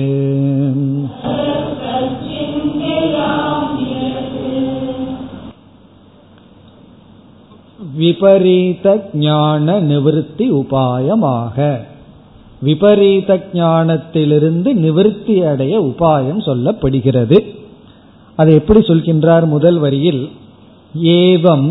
[7.99, 11.79] விபரீத ஞான நிவர்த்தி உபாயமாக.
[12.63, 17.39] விபரீத ஞானத்திலிருந்து நிவர்த்தி அடைய உபாயம் சொல்லப்படுகிறது.
[18.37, 20.31] அதை எப்படி சொல்கின்றார் முதல் வரியில்?
[21.03, 21.69] ஏவம்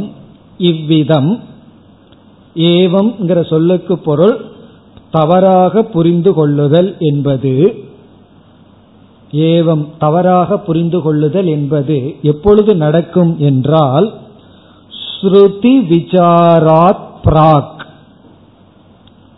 [0.57, 1.39] இவ்விதம்.
[2.55, 4.37] ஏவம்ங்கிற சொல்லுக்கு பொருள்
[5.11, 7.53] தவறாக புரிந்து கொள்ளுதல் என்பது.
[9.31, 14.07] ஏவம் தவறாக புரிந்து கொள்ளுதல் என்பது எப்பொழுது நடக்கும் என்றால்
[15.21, 17.85] ஸ்ருதி விசாராத் பிராக்.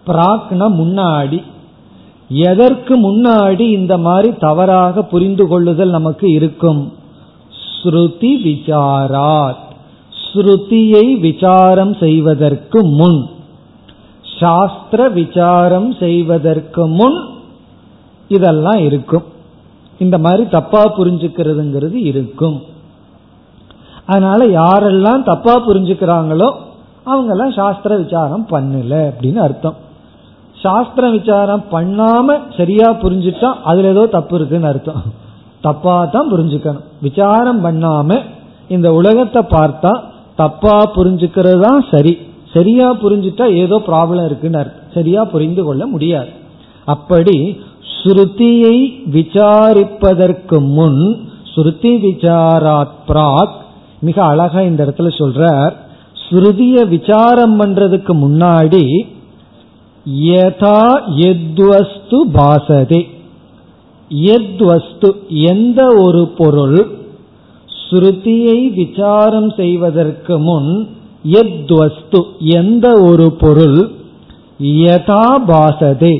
[0.07, 1.43] பிராக்னா முன்னாடி.
[2.29, 6.93] எதற்கு முன்னாடி இந்த மாதிரி தவறாக புரிந்து கொள்ளுதல் நமக்கு இருக்கும்?
[7.83, 9.67] ஸ்ருதி விசாராத்.
[10.33, 13.29] ஸ்ருதியை விசாரம் செய்வதற்கு முன்.
[14.39, 17.27] சாஸ்திர விசாரம் செய்வதற்கு முன்
[18.27, 19.23] இதெல்லாம் இருக்கும்.
[19.99, 22.61] இந்த மாதிரி தப்பா புரிஞ்சுக்கிறதுங்கிறது இருக்கும்.
[24.11, 26.49] அதனால யாரெல்லாம் தப்பா புரிஞ்சுக்கிறாங்களோ
[27.11, 29.77] அவங்கெல்லாம் சாஸ்திர விசாரம் பண்ணல அப்படின்னு அர்த்தம்.
[30.63, 35.03] சாஸ்திர விசாரம் பண்ணாம சரியா புரிஞ்சுட்டா அதுல ஏதோ தப்பு இருக்குன்னு அர்த்தம்.
[35.67, 36.85] தப்பா தான் புரிஞ்சுக்கணும்.
[37.05, 38.17] விசாரம் பண்ணாம
[38.75, 39.93] இந்த உலகத்தை பார்த்தா
[40.41, 42.13] தப்பா புரிஞ்சுக்கிறது தான் சரி.
[42.55, 44.91] சரியா புரிஞ்சுட்டா ஏதோ ப்ராப்ளம் இருக்குன்னு அர்த்தம்.
[44.97, 46.31] சரியா புரிந்து கொள்ள முடியாது.
[46.93, 47.37] அப்படி
[47.95, 48.77] ஸ்ருதியை
[49.15, 51.01] விசாரிப்பதற்கு முன்
[51.53, 53.57] ஸ்ருதி விசாராத் பிராக்
[54.01, 55.73] மிக அழகா இந்த இடத்துல சொல்றார்
[56.23, 58.83] ஸ்ருதிய விசாரம் பண்றதுக்கு முன்னாடி
[60.27, 60.81] யதா
[61.29, 63.01] எத்வஸ்து பாசதே.
[64.35, 65.09] எத்வஸ்து
[65.51, 66.79] எந்த ஒரு பொருள்
[67.69, 70.71] ஸ்ருதியை விசாரம் செய்வதற்கு முன்
[71.41, 72.21] எத்வஸ்து
[72.59, 73.79] எந்த ஒரு பொருள்
[74.59, 76.13] யதா பாசதே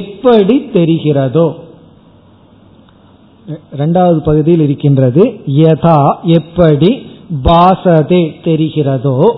[0.00, 1.46] எப்படி தெரிகிறதோ.
[3.78, 5.22] ரெண்டாவது பகுதியில் இருக்கின்றது
[5.62, 5.98] யதா
[6.38, 6.90] எப்படி
[7.44, 9.30] பாசதே தெரிகிறதோ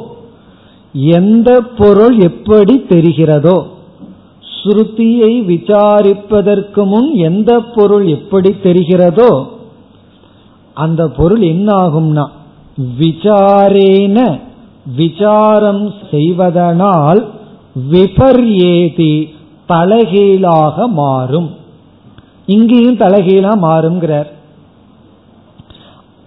[0.92, 3.66] எந்த பொருள் எப்படி தெரிகிறதோ
[4.42, 9.47] ஸ்ருதியை விசாரிப்பதற்கு முன் எந்த பொருள் எப்படி தெரிகிறதோ
[10.74, 12.26] அந்த பொருள் என்ன ஆகும்னா
[12.99, 14.38] விசாரேன
[14.97, 17.28] விசாரம் செய்வதனால்
[17.90, 19.28] விபர்யேதி
[19.66, 21.51] தலைகீழாக மாறும்.
[22.47, 24.34] இங்கேயும் தலைகீழா மாறுங்கிறார்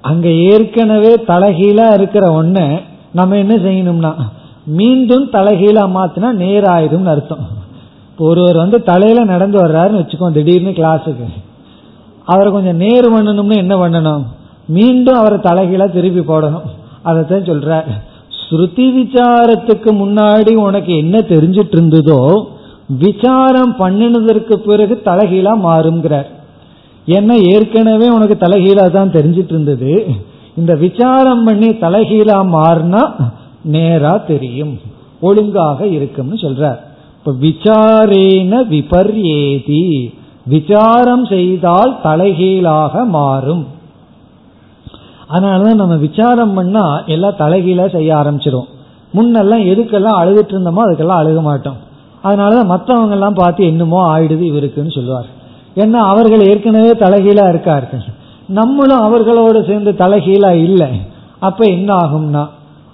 [0.09, 2.65] அங்க ஏற்கனவே தலைகீழா இருக்கிற ஒண்ணு
[3.19, 4.11] நம்ம என்ன செய்யணும்னா
[4.79, 7.45] மீண்டும் தலைகீழா மாத்தினா நேராயிரும் அர்த்தம்.
[8.27, 11.27] ஒருவர் வந்து தலையில நடந்து வர்றாருன்னு வச்சுக்கோ திடீர்னு கிளாஸுக்கு
[12.31, 14.23] அவரை கொஞ்சம் நேர் பண்ணணும்னு என்ன பண்ணணும்?
[14.77, 16.67] மீண்டும் அவரை தலைகீழா திருப்பி போடணும்.
[17.09, 17.79] அதைத்தான் சொல்ற
[18.39, 22.19] ஸ்ருதி விசாரத்துக்கு முன்னாடி உனக்கு என்ன தெரிஞ்சிட்டு இருந்ததோ
[23.03, 26.29] விசாரம் பண்ணினதற்கு பிறகு தலைகீழா மாறுங்கிறார்
[27.15, 29.93] ஏன்னா ஏற்கனவே உனக்கு தலைகீழா தான் தெரிஞ்சிட்டு இருந்தது
[30.59, 33.01] இந்த விசாரம் பண்ணி தலைகீழா மாறினா
[33.75, 34.73] நேரா தெரியும்.
[35.27, 36.79] ஒழுங்காக இருக்கும்னு சொல்றார்.
[37.17, 39.83] இப்ப விசாரேன விபர்யேதி.
[40.53, 43.65] விசாரம் செய்தால் தலைகீழாக மாறும்.
[45.35, 48.67] அதனாலதான் நம்ம விசாரம் பண்ணா எல்லாம் தலைகீழா செய்ய ஆரம்பிச்சிடும்
[49.13, 51.79] முன்னெல்லாம் எதுக்கெல்லாம் அழுதுட்டு இருந்தோமோ அதுக்கெல்லாம் அழுக மாட்டோம்.
[52.23, 55.27] அதனாலதான் மற்றவங்க எல்லாம் பார்த்து என்னமோ ஆயிடுது இவருக்குன்னு சொல்லுவார்.
[55.81, 58.05] ஏன்னா அவர்கள் ஏற்கனவே தலைகீழா இருக்கார்கள்.
[58.59, 60.91] நம்மளும் அவர்களோடு சேர்ந்து தலைகீழா இல்லை.
[61.39, 62.43] அப்ப என்ன ஆகும்னா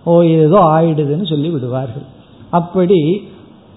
[0.04, 2.08] ஓ ஏதோ ஆயிடுதுன்னு சொல்லி விடுவார்கள்.
[2.50, 3.00] அப்படி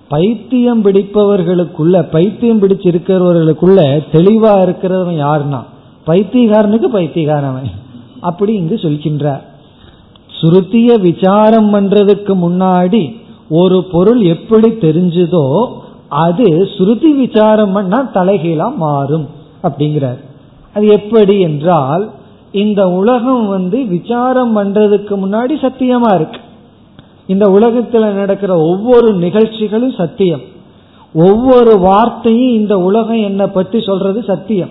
[0.09, 3.81] பைத்தியம் பிடிப்பவர்களுக்குள்ள பைத்தியம் பிடிச்சிருக்கிறவர்களுக்குள்ள
[4.13, 5.61] தெளிவா இருக்கிறவன் யாருன்னா
[6.07, 7.71] பைத்தியகாரனுக்கு பைத்தியகாரவன்.
[8.21, 9.45] அப்படி இங்கு சொல்கின்றார்.
[10.41, 13.03] சுருத்திய விசாரம் பண்றதுக்கு முன்னாடி
[13.61, 15.45] ஒரு பொருள் எப்படி தெரிஞ்சதோ
[16.09, 19.29] அது ஸ்ருதி விசாரம் பண்ணா தலைகீழா மாறும்
[19.63, 20.21] அப்படிங்கிறார்.
[20.75, 22.11] அது எப்படி என்றால்
[22.53, 26.41] இந்த உலகம் வந்து விசாரம் பண்றதுக்கு முன்னாடி சத்தியமா இருக்கு.
[27.27, 30.41] இந்த உலகத்துல நடக்கிற ஒவ்வொரு நிகழ்ச்சிகளும் சத்தியம்.
[31.15, 34.69] ஒவ்வொரு வார்த்தையும் இந்த உலகம் என்னை பற்றி சொல்றது சத்தியம்.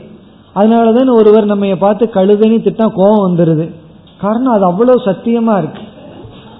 [0.55, 3.71] அதனாலதான் ஒருவர் நம்ம பார்த்து கழுதுன்னு திட்டம் கோபம் வந்துருது.
[4.17, 5.81] காரணம் அது அவ்வளவு சத்தியமா இருக்கு.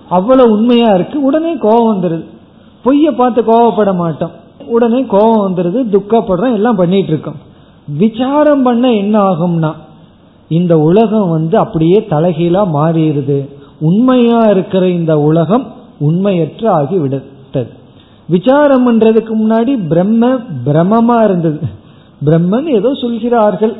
[0.10, 1.22] அவ்வளவு உண்மையா இருக்கு.
[1.22, 2.26] உடனே கோபம் வந்துருது.
[2.86, 4.44] பொய்ய பார்த்து கோவப்பட மாட்டோம்.
[4.68, 7.40] உடனே கோபம் வந்துடுது துக்கப்படுறோம் எல்லாம் பண்ணிட்டு இருக்கோம்
[7.88, 9.72] விசாரம் பண்ண என்ன ஆகும்னா
[10.48, 13.50] இந்த உலகம் வந்து அப்படியே தலைகீழா மாறிடுது.
[13.80, 17.70] உண்மையா இருக்கிற இந்த உலகம் உண்மையற்ற ஆகி விடுத்தது.
[18.28, 20.28] விசாரம் பண்றதுக்கு முன்னாடி பிரம்ம
[20.66, 21.60] பிரமமா இருந்தது.
[22.26, 23.76] பிரம்மன் ஏதோ சொல்கிறார்கள்.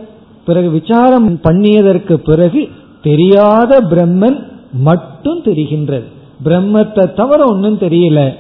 [0.46, 2.68] பிறகு விசாரம் பண்ணியதற்கு பிறகு
[3.02, 4.40] தெரியாத பிரம்மன்
[4.74, 6.04] மட்டும் தெரிகின்றது.
[6.46, 8.36] பிரம்மத்தை தவிர ஒன்னும் தெரியல.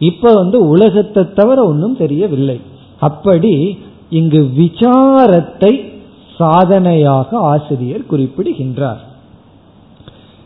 [0.00, 2.60] இப்ப வந்து உலகத்தை தவிர ஒன்றும் தெரியவில்லை.
[3.00, 3.78] அப்படி
[4.10, 5.92] இங்கு விசாரத்தை
[6.38, 9.00] சாதனையாக ஆசிரியர் குறிப்பிடுகின்றார்.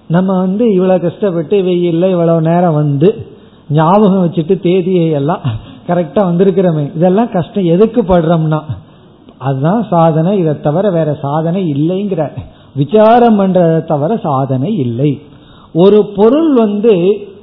[0.06, 3.26] நம்ம வந்து இவ்வளவு கஷ்டப்பட்டு வெயில்ல இவ்வளவு நேரம் வந்து
[3.68, 5.40] ஞாபகம் வச்சுட்டு தேதியை எல்லாம்
[5.86, 6.96] கரெக்டா வந்திருக்கிறோமே.
[6.96, 7.64] இதெல்லாம் கஷ்டம்.
[7.64, 8.60] எதுக்கு படுறோம்னா?
[9.38, 10.38] அதுதான் சாதனை.
[10.38, 12.30] இதை தவிர வேற சாதனை இல்லைங்கிற.
[12.74, 15.20] விசாரம் பண்றதை தவிர சாதனை இல்லை.
[15.72, 16.92] ஒரு பொருள் வந்து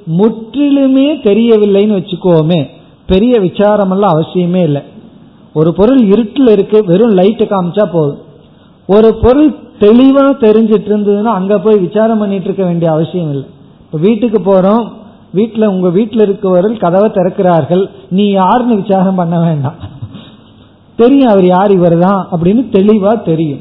[0.08, 2.68] முற்றிலுமே தெரியவில்லைன்னு வச்சுக்கோமே.
[3.06, 4.82] பெரிய விசாரமெல்லாம் அவசியமே இல்லை.
[5.54, 8.18] ஒரு பொருள் இருட்டில் இருக்கு வெறும் லைட்டு காமிச்சா போதும்.
[8.88, 9.50] ஒரு பொருள்
[9.80, 13.48] தெளிவா தெரிஞ்சிட்டு இருந்ததுன்னா அங்க போய் விசாரம் பண்ணிட்டு இருக்க வேண்டிய அவசியம் இல்லை.
[13.86, 14.92] இப்ப வீட்டுக்கு போறோம்.
[15.32, 17.90] வீட்டில் உங்க வீட்டில் இருக்கவர்கள் கதவை திறக்கிறார்கள்.
[18.10, 19.76] நீ யாருன்னு விசாரம் பண்ண வேண்டாம்.
[20.96, 23.60] தெரியும் அவர் யார் இவர் தான் அப்படின்னு தெளிவா தெரியும்.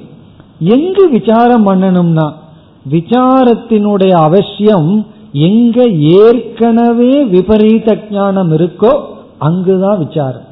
[0.59, 2.33] எங்கு விசாரம் பண்ணணும்னா
[2.91, 9.01] விசாரத்தினுடைய அவசியம் எங்க ஏற்கனவே விபரீத ஞானம் இருக்கோ
[9.39, 10.49] அங்குதான் விசாரம்.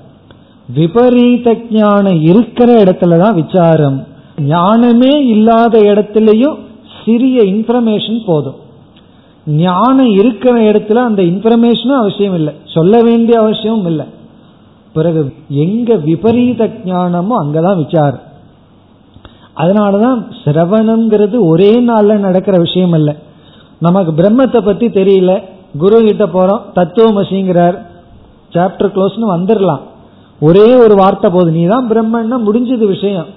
[0.75, 4.07] விபரீத ஞானம் இருக்கிற இடத்துலதான் விசாரம்.
[4.39, 6.57] ஞானமே இல்லாத இடத்துலயும்
[7.05, 8.55] சிறிய இன்ஃபர்மேஷன் போதும்.
[9.47, 12.55] ஞானம் இருக்கிற இடத்துல அந்த இன்ஃபர்மேஷனும் அவசியம் இல்லை.
[12.65, 14.07] சொல்ல வேண்டிய அவசியமும் இல்லை.
[14.93, 18.27] பிறகு எங்க விபரீத ஞானமோ அங்கதான் விசாரம்.
[19.57, 23.15] அதனாலதான் சிரவணம்ங்கிறது ஒரே நாள்ல நடக்கிற விஷயம் இல்லை
[23.81, 25.33] நமக்கு பிரம்மத்தை பத்தி தெரியல.
[25.83, 27.77] குரு கிட்ட போறோம் தத்துவமசிங்கிறார்
[28.55, 29.83] சாப்டர் க்ளோஸ்னு வந்துடலாம்
[30.41, 33.29] ஒரே ஒரு வார்த்தை போது நீ தான் பிரம்மன்னா முடிஞ்சது விஷயம்.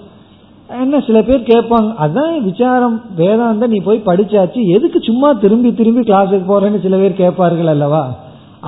[0.69, 4.59] என்ன சில பேர் கேட்பாங்க அதான் விசாரம் வேதாந்த நீ போய் படிச்சாச்சு.
[4.75, 8.03] எதுக்கு சும்மா திரும்பி திரும்பி கிளாஸுக்கு போறேன்னு சில பேர் கேட்பார்கள் அல்லவா?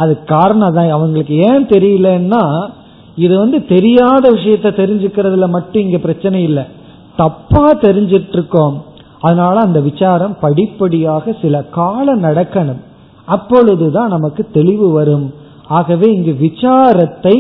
[0.01, 0.89] அது காரணம் அதான்.
[0.89, 2.43] அவங்களுக்கு ஏன் தெரியலன்னா
[3.15, 6.63] இது வந்து தெரியாத விஷயத்த தெரிஞ்சுக்கிறதுல மட்டும் இங்க பிரச்சனை இல்லை.
[7.15, 8.76] தப்பா தெரிஞ்சிட்டு இருக்கோம்
[9.24, 12.82] அதனால அந்த விசாரம் படிப்படியாக சில காலம் நடக்கணும்.
[13.26, 15.28] அப்பொழுதுதான் நமக்கு தெளிவு வரும்.
[15.67, 17.36] ஆகவே இங்கு விசாரத்தை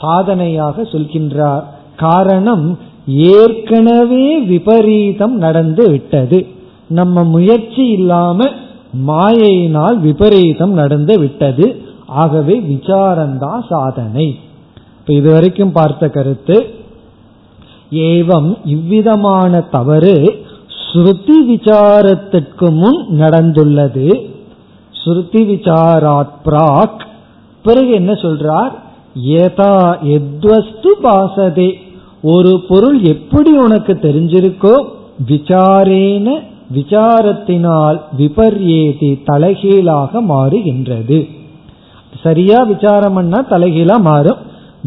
[0.00, 1.64] சாதனையாக சொல்கின்றார்.
[1.96, 2.66] காரணம்
[3.32, 6.38] ஏற்கனவே விபரீதம் நடந்து விட்டது.
[6.88, 8.48] நம்ம முயற்சி இல்லாம
[9.08, 11.66] மாயையினால் விபரீதம் நடந்து விட்டது.
[12.06, 14.26] ஆகவே விசாரம்தான் சாதனை.
[15.00, 16.56] இப்ப இதுவரைக்கும் பார்த்த கருத்து
[18.08, 20.16] ஏவம் இவ்விதமான தவறு
[20.92, 24.30] ஸ்ருதி விசாரத்திற்கு முன் நடந்துள்ளது.
[25.04, 27.00] ஸ்ருதி விசாராத் பிராக்.
[27.62, 28.72] பிறகு என்ன சொல்றார்?
[29.14, 31.72] ஏதா எத்வஸ்து பாசதே.
[32.22, 34.84] ஒரு பொருள் எப்படி உனக்கு தெரிஞ்சிருக்கோ
[35.28, 36.40] விசாரேன
[36.74, 41.28] விசாரத்தினால் விபர்யேதி தலைகீழாக மாறுகின்றது.
[42.22, 44.36] சரியா விசாரம் பண்ணா தலைகீழா மாறும்.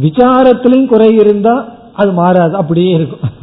[0.01, 3.39] விசாரத்திலையும் குறை இருந்தா அது மாறாது அப்படியே இருக்கும்.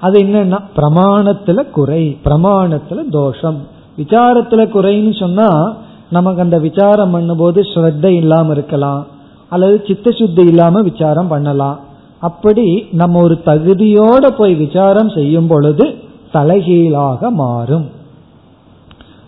[0.00, 3.58] அது என்னன்னா பிரமாணத்துல குறை பிரமாணத்துல தோஷம்.
[3.98, 5.76] விசாரத்துல குறைன்னு சொன்னா
[6.10, 9.06] நமக்கு அந்த விசாரம் பண்ணும்போது ஸ்ரத்த இல்லாம இருக்கலாம்
[9.48, 11.78] அல்லது சித்த சுத்தி இல்லாம விசாரம் பண்ணலாம்.
[12.18, 15.94] அப்படி நம்ம ஒரு தகுதியோட போய் விசாரம் செய்யும் பொழுது
[16.32, 17.86] தலைகீழாக மாறும்.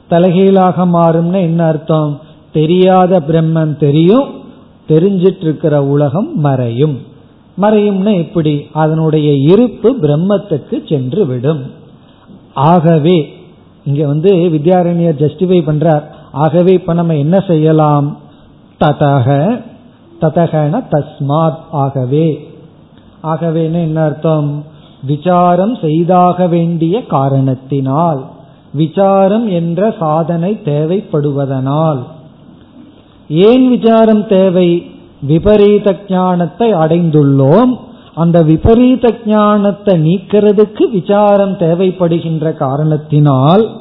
[0.09, 2.21] தலைகீழாக மாறும்னா என்ன அர்த்தம்?
[2.53, 4.27] தெரியாத பிரம்மன் தெரியும்
[4.89, 6.97] தெரிஞ்சிட்டு இருக்கிற உலகம் மறையும்.
[7.61, 11.71] மறையும்னா எப்படி அதனுடைய இருப்பு பிரம்மத்துக்கு சென்று விடும்
[12.55, 13.35] ஆகவே
[13.85, 16.03] இங்க வந்து வித்யாரண்யர் ஜஸ்டிஃபை பண்றார்.
[16.33, 18.17] ஆகவே இப்ப நம்ம என்ன செய்யலாம்?
[18.81, 19.61] ததக.
[20.21, 21.59] ததகன தஸ்மாத்.
[21.71, 22.51] ஆகவே
[23.23, 24.65] ஆகவேன்னு என்ன அர்த்தம்?
[25.03, 28.25] விசாரம் செய்தாக வேண்டிய காரணத்தினால்
[28.75, 32.03] விசாரம் என்ற சாதனை தேவைப்படுவதனால்.
[33.29, 34.92] ஏன் விசாரம் தேவை?
[35.23, 37.77] விபரீத ஞானத்தை அடைந்துள்ளோம்.
[38.15, 43.81] அந்த விபரீத ஞானத்தை நீக்கிறதுக்கு விசாரம் தேவைப்படுகின்ற காரணத்தினால்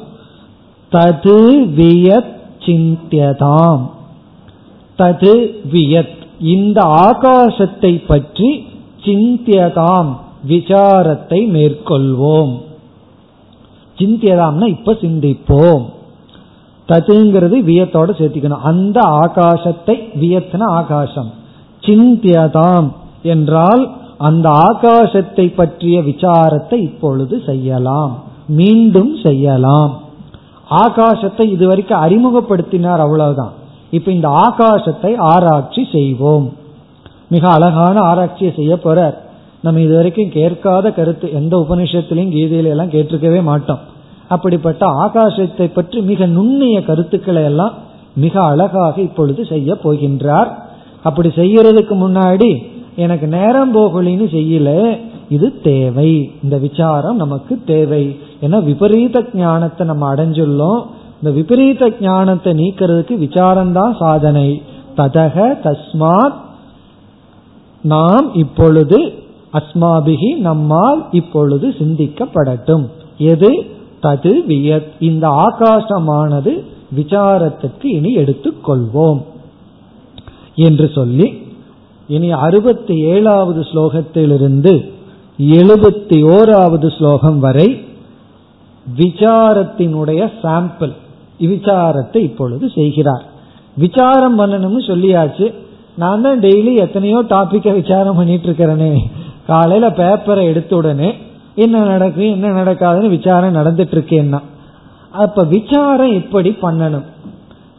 [0.92, 3.90] தது வியத் சிந்தியதாம்.
[4.98, 6.20] தது வியத்.
[6.40, 8.64] இந்த ஆகாசத்தை பற்றி
[9.02, 10.16] சிந்தியதாம்
[10.48, 12.62] விசாரத்தை மேற்கொள்வோம்.
[13.98, 15.82] சிந்தியதாம்னா இப்ப சிந்திப்போம்.
[16.88, 18.66] ததுங்கிறது வியத்தோட சேர்த்திக்கணும்.
[18.70, 21.30] அந்த ஆகாசத்தை வியத்தின ஆகாசம்.
[21.82, 22.88] சிந்தியதாம்
[23.22, 28.22] என்றால் அந்த ஆகாசத்தை பற்றிய விசாரத்தை இப்பொழுது செய்யலாம்.
[28.46, 30.00] மீண்டும் செய்யலாம்.
[30.70, 33.52] ஆகாசத்தை இதுவரைக்கும் அறிமுகப்படுத்தினார் அவ்வளவுதான்.
[33.90, 36.52] இப்ப இந்த ஆகாசத்தை ஆராய்ச்சி செய்வோம்.
[37.28, 39.14] மிக அழகான ஆராய்ச்சியை செய்ய போறார்.
[39.62, 43.82] நம்ம இதுவரைக்கும் கேட்காத கருத்து எந்த உபனிஷத்திலையும் கீதையில எல்லாம் கேட்டிருக்கவே மாட்டோம்.
[44.32, 47.74] அப்படிப்பட்ட ஆகாசத்தை பற்றி மிக நுண்ணிய கருத்துக்களை எல்லாம்
[48.16, 50.50] மிக அழகாக இப்பொழுது செய்ய போகின்றார்.
[51.02, 52.50] அப்படி செய்யறதுக்கு முன்னாடி
[52.96, 56.30] எனக்கு நேரம் போகலின்னு செய்யல இது தேவை.
[56.42, 58.18] இந்த விசாரம் நமக்கு தேவை.
[58.42, 60.82] ஏன்னா விபரீத ஞானத்தை நம்ம அடைஞ்சுள்ளோம்.
[61.22, 64.62] இந்த விபரீத ஞானத்தை நீக்கிறதுக்கு விசாரம்தான் சாதனை.
[64.96, 66.40] ததக தஸ்மாத்
[67.82, 68.98] நாம் இப்பொழுது
[69.52, 72.84] அஸ்மாபிகி நம்மால் இப்பொழுது சிந்திக்கப்படட்டும்.
[73.18, 73.50] எது?
[74.02, 74.92] தது வியத்.
[74.98, 76.52] இந்த ஆகாசமானது
[76.96, 79.22] விசாரத்துக்கு இனி எடுத்துக்கொள்வோம்.
[80.54, 81.46] என்று சொல்லி
[82.08, 84.90] இனி அறுபத்தி ஏழாவது ஸ்லோகத்திலிருந்து
[85.38, 87.84] எழுபத்தி ஓராவது ஸ்லோகம் வரை
[88.98, 90.92] விசாரத்தினுடைய சாம்பிள்
[91.40, 93.24] விசாரத்தை இப்பொழுது செய்கிறார்.
[93.76, 95.54] விசாரம் பண்ணணும்னு சொல்லியாச்சு.
[95.94, 98.98] நான் தான் டெய்லி எத்தனையோ டாபிக்கை விசாரம் பண்ணிட்டு இருக்கிறேனே.
[99.46, 101.14] காலையில பேப்பரை எடுத்த உடனே
[101.54, 104.40] என்ன நடக்கும் என்ன நடக்காதுன்னு விசாரம் நடந்துட்டு இருக்கேன்னா
[105.10, 107.04] அப்ப விசாரம் எப்படி பண்ணணும்?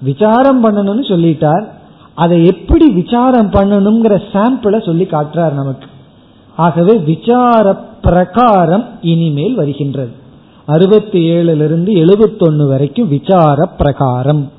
[0.01, 1.65] விசாரம் பண்ணணும்னு சொல்லிட்டார்.
[2.13, 5.87] அதை எப்படி விசாரம் பண்ணணுங்கிற சாம்பிளை சொல்லி காட்டுறார் நமக்கு.
[6.55, 10.11] ஆகவே விசார பிரகாரம் இனிமேல் வருகின்றது.
[10.65, 14.51] அறுபத்தி ஏழுல இருந்து எழுபத்தொன்னு வரைக்கும் விசார பிரகாரம்.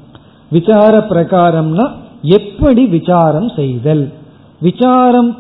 [0.51, 1.91] விசார பிரகாரம்னா
[2.23, 4.13] எப்படி விசாரம் செய்தல்?
[4.61, 5.39] விசாரம்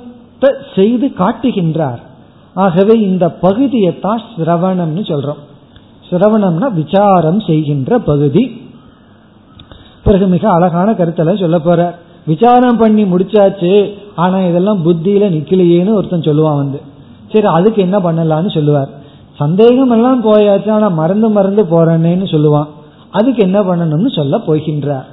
[0.74, 2.00] செய்து காட்டுகின்றார்.
[2.54, 5.40] ஆகவே இந்த பகுதியை தான் சிரவணம்னு சொல்றோம்.
[6.10, 8.62] சிரவணம்னா விசாரம் செய்கின்ற பகுதி.
[10.04, 16.56] பிறகு மிக அழகான கருத்தெல்லாம் சொல்ல போற விசாரம் பண்ணி முடிச்சாச்சு ஆனா இதெல்லாம் புத்தியில நிக்கலையேன்னு ஒருத்தன் சொல்லுவான்
[16.56, 16.80] வந்து.
[17.32, 18.88] சரி அதுக்கு என்ன பண்ணலாம்னு சொல்லுவார்.
[19.36, 22.66] சந்தேகம் எல்லாம் போயாச்சு ஆனா மறந்து மறந்து போறேன்னு சொல்லுவான்.
[23.10, 25.04] அதுக்கு என்ன பண்ணணும்னு சொல்ல போகின்றார்.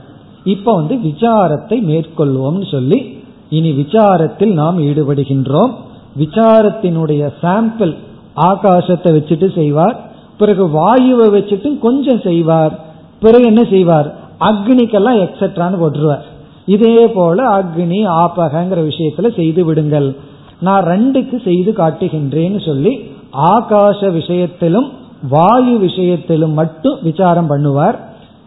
[0.44, 5.72] இப்ப வந்து விசாரத்தை மேற்கொள்வோம்னு சொல்லி இனி விசாரத்தில் நாம் ஈடுபடுகின்றோம்.
[6.20, 7.95] விசாரத்தினுடைய சாம்பிள்
[8.36, 10.09] ஆகாசத்தை வச்சுட்டு செய்வார்.
[10.38, 12.80] பிறகு வாயுவை வச்சுட்டு கொஞ்சம் செய்வார்.
[13.20, 14.16] பிறகு என்ன செய்வார்?
[14.39, 16.22] அக்னிக்கெல்லாம் எக்ஸட்ரான்னு போட்டுருவார்.
[16.66, 20.16] இதே போல அக்னி ஆபகங்கிற விஷயத்துல செய்து விடுங்கள்.
[20.59, 24.91] நான் ரெண்டுக்கு செய்து காட்டுகின்றேன்னு சொல்லி ஆகாச விஷயத்திலும்
[25.30, 27.95] வாயு விஷயத்திலும் மட்டும் விசாரம் பண்ணுவார்.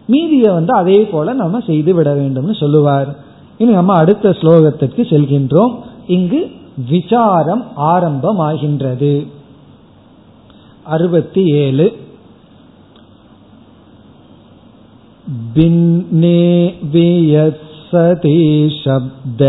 [0.07, 3.15] மீதியை வந்து அதே போல நம்ம செய்து விட வேண்டும்னு சொல்லுவார்.
[3.57, 5.75] இனி நம்ம அடுத்த ஸ்லோகத்திற்கு செல்கின்றோம்.
[6.07, 6.51] இங்கு
[6.90, 9.14] விசாரம் ஆரம்பமாகின்றது
[10.86, 11.86] அறுபத்தி ஏழு
[15.54, 16.40] भिन्ने
[16.92, 18.38] वियत्सति
[18.76, 19.42] शब्द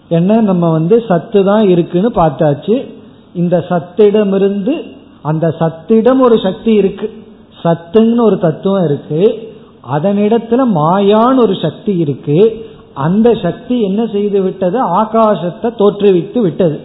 [0.10, 0.42] என்ன?
[0.42, 2.96] நம்ம வந்து சத்து தான் இருக்குன்னு பார்த்தாச்சு.
[3.34, 7.24] இந்த சத்திடமிருந்து அந்த சத்திடம் ஒரு சக்தி இருக்கு.
[7.64, 9.50] சத்துன்னு ஒரு தத்துவம் இருக்கு.
[9.94, 12.66] அதனிடத்துல மாயான்னு ஒரு சக்தி இருக்கு.
[12.94, 14.96] அந்த சக்தி என்ன செய்து விட்டது?
[14.96, 16.82] ஆகாசத்தை தோற்றுவித்து விட்டது.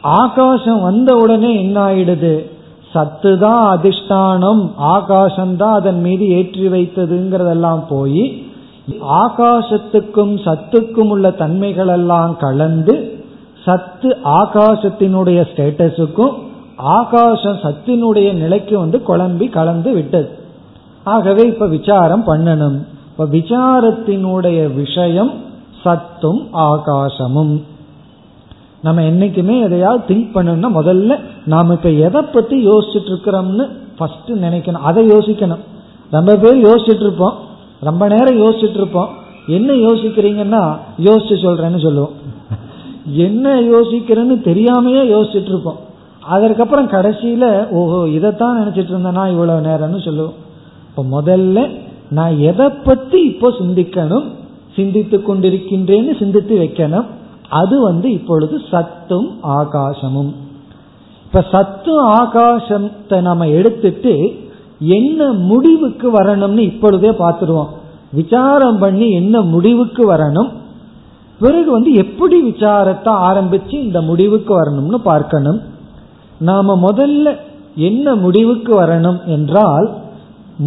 [0.00, 2.50] ஆகாசம் வந்த உடனே என்ன ஆயிடுது?
[2.92, 4.70] சத்து தான் அதிஷ்டானம்.
[4.78, 8.46] ஆகாசம்தான் அதன் மீது ஏற்றி வைத்ததுங்கிறதெல்லாம் போய்
[9.10, 13.13] ஆகாசத்துக்கும் சத்துக்கும் உள்ள தன்மைகள் எல்லாம் கலந்து
[13.64, 16.34] சத்து ஆகாசத்தினுடைய ஸ்டேட்டஸுக்கும்
[16.76, 20.38] ஆகாசம் சத்தினுடைய நிலைக்கு வந்து குழம்பி கலந்து விட்டது.
[21.04, 22.86] ஆகவே இப்ப விசாரம் பண்ணணும்.
[23.10, 25.32] இப்ப விசாரத்தினுடைய விஷயம்
[25.84, 27.62] சத்தும் ஆகாசமும்.
[28.82, 34.82] நம்ம என்னைக்குமே எதையாவது திங்க் பண்ணணும்னா முதல்ல நாம இப்ப எதை பத்தி யோசிச்சுட்டு இருக்கிறோம்னு ஃபர்ஸ்ட் நினைக்கணும்.
[34.82, 35.60] அதை யோசிக்கணும்.
[36.10, 37.34] ரொம்ப பேர் யோசிச்சுட்டு இருப்போம்.
[37.80, 39.08] ரொம்ப நேரம் யோசிச்சுட்டு இருப்போம்.
[39.46, 42.32] என்ன யோசிக்கிறீங்கன்னா யோசிச்சு சொல்றேன்னு சொல்லுவோம்.
[43.04, 45.80] என்ன யோசிக்கிறேன்னு தெரியாமையே யோசிச்சுட்டு இருப்போம்
[46.22, 50.36] அதற்கப்புறம் கடைசியில ஓஹோ இதைத்தான் நினைச்சிட்டு இருந்தேனா இவ்வளவு நேரம்னு சொல்லுவோம்.
[50.88, 51.70] இப்ப முதல்ல
[52.10, 54.24] நான் எதை பத்தி இப்போ சிந்திக்கணும்
[54.74, 57.04] சிந்தித்து கொண்டிருக்கின்றேன்னு சிந்தித்து வைக்கணும்.
[57.48, 60.32] அது வந்து இப்பொழுது சத்தும் ஆகாசமும்.
[61.26, 64.42] இப்ப சத்து ஆகாசத்தை நம்ம எடுத்துட்டு
[64.78, 67.72] என்ன முடிவுக்கு வரணும்னு இப்பொழுதே பார்த்துருவோம்
[68.12, 70.50] விசாரம் பண்ணி என்ன முடிவுக்கு வரணும்
[71.40, 75.60] பிறகு வந்து எப்படி விசாரத்தை ஆரம்பிச்சு இந்த முடிவுக்கு வரணும்னு பார்க்கணும்.
[76.38, 77.36] நாம முதல்ல
[77.74, 79.86] என்ன முடிவுக்கு வரணும் என்றால்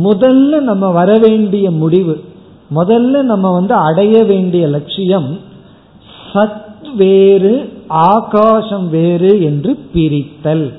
[0.03, 2.23] முதல்ல நம்ம வர வேண்டிய முடிவு
[2.75, 5.39] முதல்ல நம்ம வந்து அடைய வேண்டிய லட்சியம்
[6.33, 7.53] சத் வேறு
[7.87, 10.73] ஆகாசம் வேறு என்று பிரித்தல்.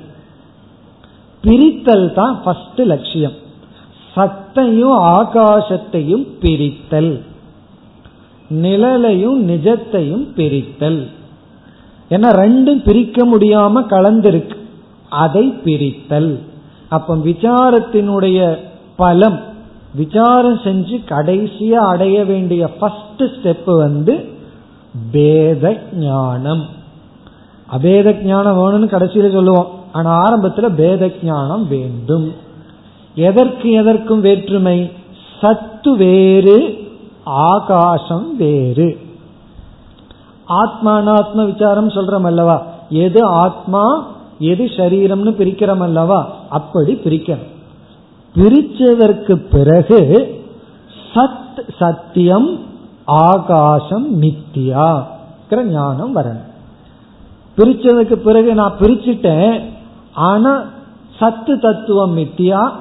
[1.44, 3.36] பிரித்தல் தான் ஃபர்ஸ்ட் லட்சியம்.
[4.16, 7.12] சத்தையும் ஆகாசத்தையும் பிரித்தல்.
[8.50, 11.06] நிழலையும் நிஜத்தையும் பிரித்தல்.
[12.10, 14.56] ஏன்னா ரெண்டும் பிரிக்க முடியாம கலந்திருக்கு.
[15.10, 16.38] அதை பிரித்தல்.
[16.88, 18.56] அப்ப விசாரத்தினுடைய
[18.96, 19.40] பலம்
[19.94, 24.28] விசாரம் செஞ்சு கடைசியா அடைய வேண்டிய ஃபர்ஸ்ட் ஸ்டெப் வந்து
[25.12, 26.66] பேத ஞானம்
[27.78, 29.70] அபேத ஞானம் வேணும்னு கடைசியில சொல்லுவோம்.
[29.92, 32.32] ஆனா ஆரம்பத்துல பேத ஞானம் வேண்டும்.
[33.14, 34.90] எதற்கு எதற்கும் வேற்றுமை?
[35.40, 36.87] சத்து வேறு
[37.28, 38.98] ஆகாசம் வேறு.
[40.48, 44.06] ஆத்மானாத்ம விசாரம் சொல்றோம் அல்லவா எது ஆத்மா
[44.38, 47.54] எது சரீரம்னு பிரிக்கிறோம் அல்லவா அப்படி பிரிக்கணும்.
[48.34, 50.00] பிரிச்சதற்கு பிறகு
[51.14, 52.60] சத் சத்தியம்
[53.04, 55.02] ஆகாசம் மித்தியா
[55.50, 56.46] ஞானம் வரணும்.
[57.56, 59.62] பிரிச்சதுக்கு பிறகு நான் பிரிச்சுட்டேன்
[60.14, 60.62] ஆனா
[61.18, 62.72] சத்து தத்துவம் மித்தியா